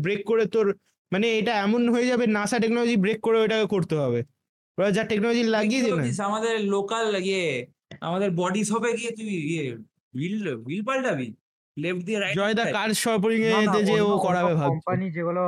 [0.04, 0.66] ব্রেক করে তোর
[1.12, 4.20] মানে এটা এমন হয়ে যাবে নাসা টেকনোলজি ব্রেক করে ওটাকে করতে হবে।
[4.78, 7.44] ওরা যা টেকনোলজি লাগিয়ে ভাবছিস, আমাদের লোকাল ইয়ে
[8.08, 9.66] আমাদের বডি শপে গিয়ে তুই ইয়ে
[10.14, 11.28] হুইল হুইল পাল্টাবি।
[11.76, 15.44] লেফট দিয়ে রাইট জয়দা কার শপিং না, না, যে ও করাবে ভাবছে। কোম্পানি যেগুলো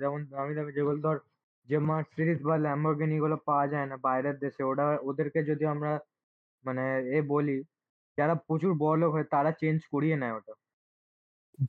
[0.00, 1.16] যেমন দামি দামি যেগুলো ধর
[1.68, 5.92] যে মার্সিডিজ বা ল্যাম্বরগিনি গুলো পাওয়া যায় না বাইরের দেশে। ওরা ওদেরকে যদি আমরা
[6.64, 6.84] মানে
[7.16, 7.56] এ বলি
[8.18, 10.54] যারা প্রচুর বড়লোক হয় তারা চেঞ্জ করিয়ে নেয় ওটা।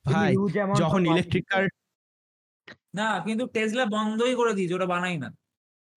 [0.06, 0.30] ভাই
[0.80, 1.64] যখন ইলেকট্রিক কার
[2.98, 5.28] না কিন্তু টেসলা বন্ধই করে দিয়েছে ওটা বানাই না।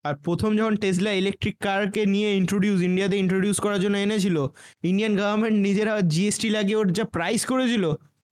[0.05, 4.37] আর প্রথম যখন টেসলা ইলেকট্রিক কারকে নিয়ে ইন্ট্রোডিউস ইন্ডিয়াতে ইন্ট্রোডিউস করার জন্য এনেছিল
[4.83, 7.83] ইন্ডিয়ান গভর্নমেন্ট নিজেরা জিএসটি লাগিয়ে ওর যা প্রাইস করেছিল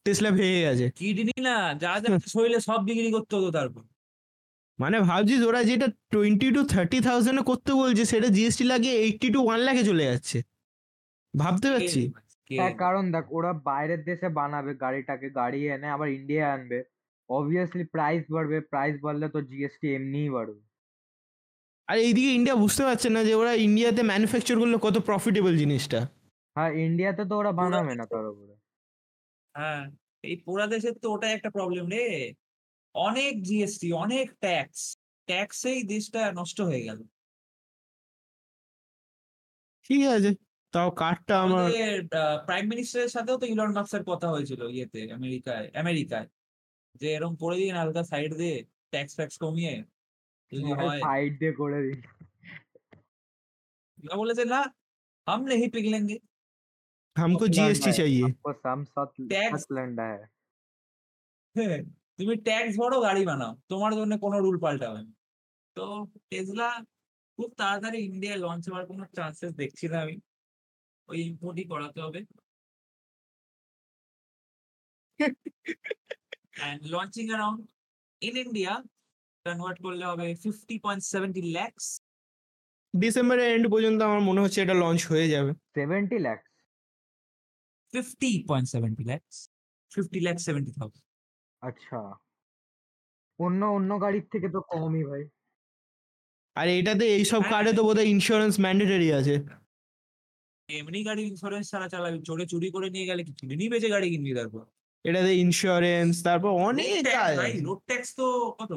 [0.05, 1.51] টেসলা ভেঙে গেছে। কিডনি না
[1.81, 3.83] যা যা শরীরে সব বিক্রি করতে হতো তারপর।
[4.79, 9.39] মানে ভাবছিস ওরা যেটা টোয়েন্টি টু থার্টি থাউজেন্ডে করতে বলছে সেটা জিএসটি লাগিয়ে এইটটি টু
[9.45, 10.37] ওয়ান লাখে চলে যাচ্ছে।
[11.33, 12.01] ভাবতে পারছি?
[12.49, 16.79] হ্যাঁ কারণ দেখ ওরা বাইরের দেশে বানাবে গাড়িটাকে গাড়ি এনে আবার ইন্ডিয়া আনবে।
[17.29, 20.61] অবভিয়াসলি প্রাইস বাড়বে প্রাইস বাড়লে তো জিএসটি এমনিই বাড়বে।
[21.87, 25.99] আর এইদিকে ইন্ডিয়া বুঝতে পারছে না যে ওরা ইন্ডিয়াতে ম্যানুফ্যাকচার করলে কত প্রফিটেবল জিনিসটা।
[26.55, 28.55] হ্যাঁ ইন্ডিয়াতে তো ওরা বানাবে না তার উপরে।
[29.55, 29.81] হ্যাঁ
[30.23, 32.03] এই পুরা দেশের তো ওটাই একটা প্রবলেম রে।
[32.94, 34.80] অনেক জিএসটি অনেক ট্যাক্স
[35.28, 36.98] ট্যাক্সেই দেশটা নষ্ট হয়ে গেল
[39.90, 40.30] ঠিক আছে
[40.74, 41.92] তাও কার্ডটা আমার আমাদের
[42.46, 46.28] প্রাইম মিনিস্টারের সাথেও তো ইলন মাস্কের কথা হয়েছিল ইয়েতে আমেরিকায় আমেরিকায়
[47.00, 48.56] যে এরকম করে দিন হালকা সাইড দিয়ে
[48.92, 49.74] ট্যাক্স ফ্যাক্স কমিয়ে
[50.52, 51.96] যদি হয় সাইড দিয়ে করে দিই
[53.98, 54.60] ওরা বলেছে না
[55.26, 56.18] হাম নেই পিঘলেঙ্গে
[57.16, 60.22] हमको जीएसटी चाहिए आपको सम साथ Tax- साथ लंडा है
[61.56, 61.80] হ্যাঁ,
[62.17, 65.11] তুমি ট্যাক্স ভরো গাড়ি বানাও। তোমার জন্য কোনো রুল পাল্টাবে না।
[65.75, 65.83] তো
[66.29, 66.67] টেসলা
[67.37, 70.15] খুব তাড়াতাড়ি ইন্ডিয়ায় লঞ্চ হওয়ার কোনো চান্সেস দেখছি না আমি।
[71.09, 72.21] ওই ইম্পোর্টই করাতে হবে।
[76.67, 77.59] And launching around
[78.21, 78.73] in India
[79.45, 81.87] convert করলে হবে 50.70 lakhs
[82.93, 86.51] ডিসেম্বরের এন্ড পর্যন্ত আমার মনে হচ্ছে এটা লঞ্চ হয়ে যাবে। 70 lakhs
[87.93, 89.35] 50.70
[89.91, 91.06] ফিফটি 50 সেভেন্টি 70000
[91.61, 91.99] আচ্ছা।
[93.39, 95.23] অন্য অন্য গাড়ির থেকে তো কমই ভাই।
[96.55, 99.35] আর এটাতে এইসব হ্যাঁ। কার্ডে তো বোধহয় ইন্স্যুরেন্স ম্যান্ডেটরি আছে।
[100.69, 104.33] এমনি গাড়ি ইন্স্যুরেন্স ছাড়া চালাবি চোরে চুরি করে নিয়ে গেলে কি কিনে বেঁচে গাড়ি কিনবি
[104.35, 104.65] তারপর?
[105.05, 107.05] এটাতে ইন্স্যুরেন্স তারপর অনেক।
[107.63, 108.25] রোড ট্যাক্স তো
[108.59, 108.71] কত?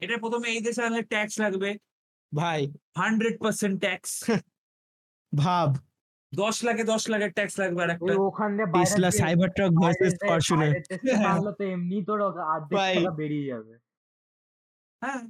[0.00, 1.70] এটা প্রথমে এই দেশে আনলে ট্যাক্স লাগবে।
[2.34, 2.60] ভাই।
[2.96, 4.10] হান্ড্রেড পার্সেন্ট ট্যাক্স
[5.34, 5.91] ভাব।
[6.32, 10.70] দশ লাখে দশ লাখের ট্যাক্স লাগবে আর একটা ওখান দিয়ে Tesla Cybertruck versus Fortuner
[11.58, 13.74] তো এমনি তোর অর্ধেক টাকা বেরিয়ে যাবে।
[15.02, 15.22] হ্যাঁ।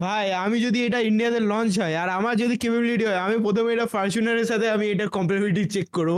[0.00, 3.86] ভাই আমি যদি এটা ইন্ডিয়াতে লঞ্চ হয় আর আমার যদি ক্যাপাবিলিটি হয় আমি প্রথমে এটা
[3.94, 6.16] ফরচুনারের সাথে আমি এটা কম্পারেবিলিটি চেক করব।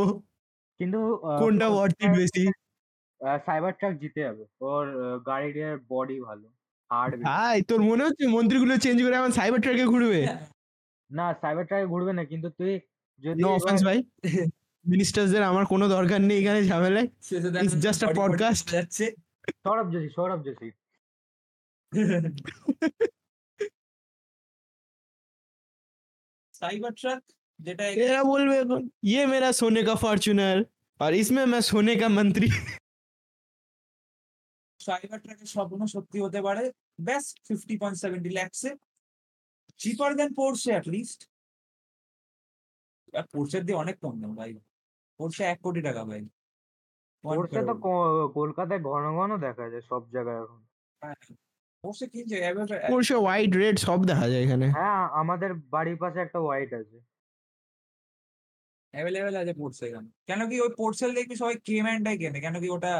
[0.80, 0.98] কিন্তু
[1.40, 2.44] কোনটা ওয়ার্থ ইট বেশি?
[3.46, 4.84] সাইবার ট্রাক জিতে যাবে। ওর
[5.26, 5.56] গাড়ির
[5.90, 6.46] বডি ভালো।
[6.90, 10.20] হার্ড ভাই তোর মনে হচ্ছে মন্ত্রীগুলো চেঞ্জ করে আমার সাইবার ট্রাকে ঘুরবে
[11.10, 12.72] না সাইবার ট্রাকে ঘুরবে না কিন্তু তুই
[13.21, 13.99] নো এবার- অফেন্স ভাই
[14.85, 18.63] মিনিস্টারদের আমার কোনো দরকার নেই এখানে ঝামেলায় শেষে It's দেখা just a body body podcast.
[18.63, 19.05] চলে যাচ্ছে
[19.63, 20.69] সৌরভ যোশী সৌরভ যোশী
[26.53, 27.21] সাইবার ট্রাক
[27.59, 30.57] যেটা এরা বলবে এখন ये मेरा सोने का फॉर्च्यूनर
[30.99, 32.49] और इसमें मैं सोने का मंत्री
[34.79, 36.63] সাইবার ট্রাকের স্বপ্ন সত্যি হতে পারে
[37.07, 38.71] ব্যাস ফিফটি পয়েন্ট সেভেন্টি ল্যাক্সে
[39.79, 41.19] চিপার দেন পোর্সে অ্যাটলিস্ট
[43.32, 44.50] পোর্সের দিয়ে অনেক কম দাম ভাই।
[45.20, 46.22] পোর্সে এক কোটি টাকা ভাই।
[47.24, 47.74] পোর্সে তো
[48.34, 50.60] কলকাতায় ঘন ঘন দেখা যায় সব জায়গায় এখন।
[51.84, 56.38] পোর্সে কিনছে এবার- পোরশে হোয়াইট রেড সব দেখা যায় এখানে। হ্যাঁ আমাদের বাড়ির পাশে একটা
[56.38, 56.98] হোয়াইট আছে।
[58.94, 62.38] অ্যাভেলেবেল আছে পোর্টস এখানে। কেন কি ওই পোর্টসেল দেখবি সবাই কেম্যানটাই কেনে?
[62.40, 62.92] কেন কি ওটা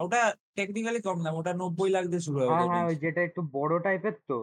[0.00, 0.20] ওটা
[0.56, 3.74] টেকনিক্যালি কম দাম ওটা নব্বই লাখ দিয়ে শুরু হয় হ্যাঁ হ্যাঁ ওই যেটা একটু বড়
[3.80, 4.38] টাইপের তো।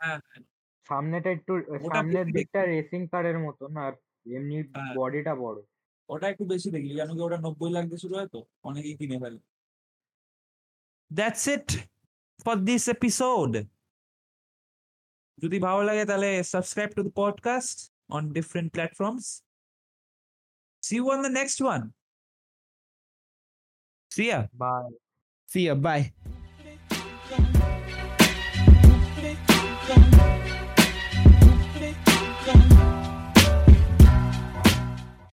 [0.00, 0.42] হ্যাঁ হ্যাঁ।
[0.88, 1.52] সামনেটা একটু
[1.88, 3.92] সামনের দিকটা রেসিং কারের মতন আর
[4.26, 5.58] এমনি হ্যাঁ। বডিটা বড়।
[6.08, 8.40] ওটা একটু বেশি দেখলি কেন কি ওটা নব্বই লাখ দিয়ে শুরু হয় তো?
[8.62, 9.38] অনেকেই কিনে ফেলে।
[11.10, 11.68] That's it
[12.44, 13.52] for this episode
[15.38, 17.76] যদি ভালো লাগে তাহলে subscribe to the podcast
[18.08, 19.24] on different platforms
[20.82, 21.80] see you on the next one
[24.10, 24.84] ya bye
[25.48, 25.74] See ya.
[25.76, 26.14] Bye.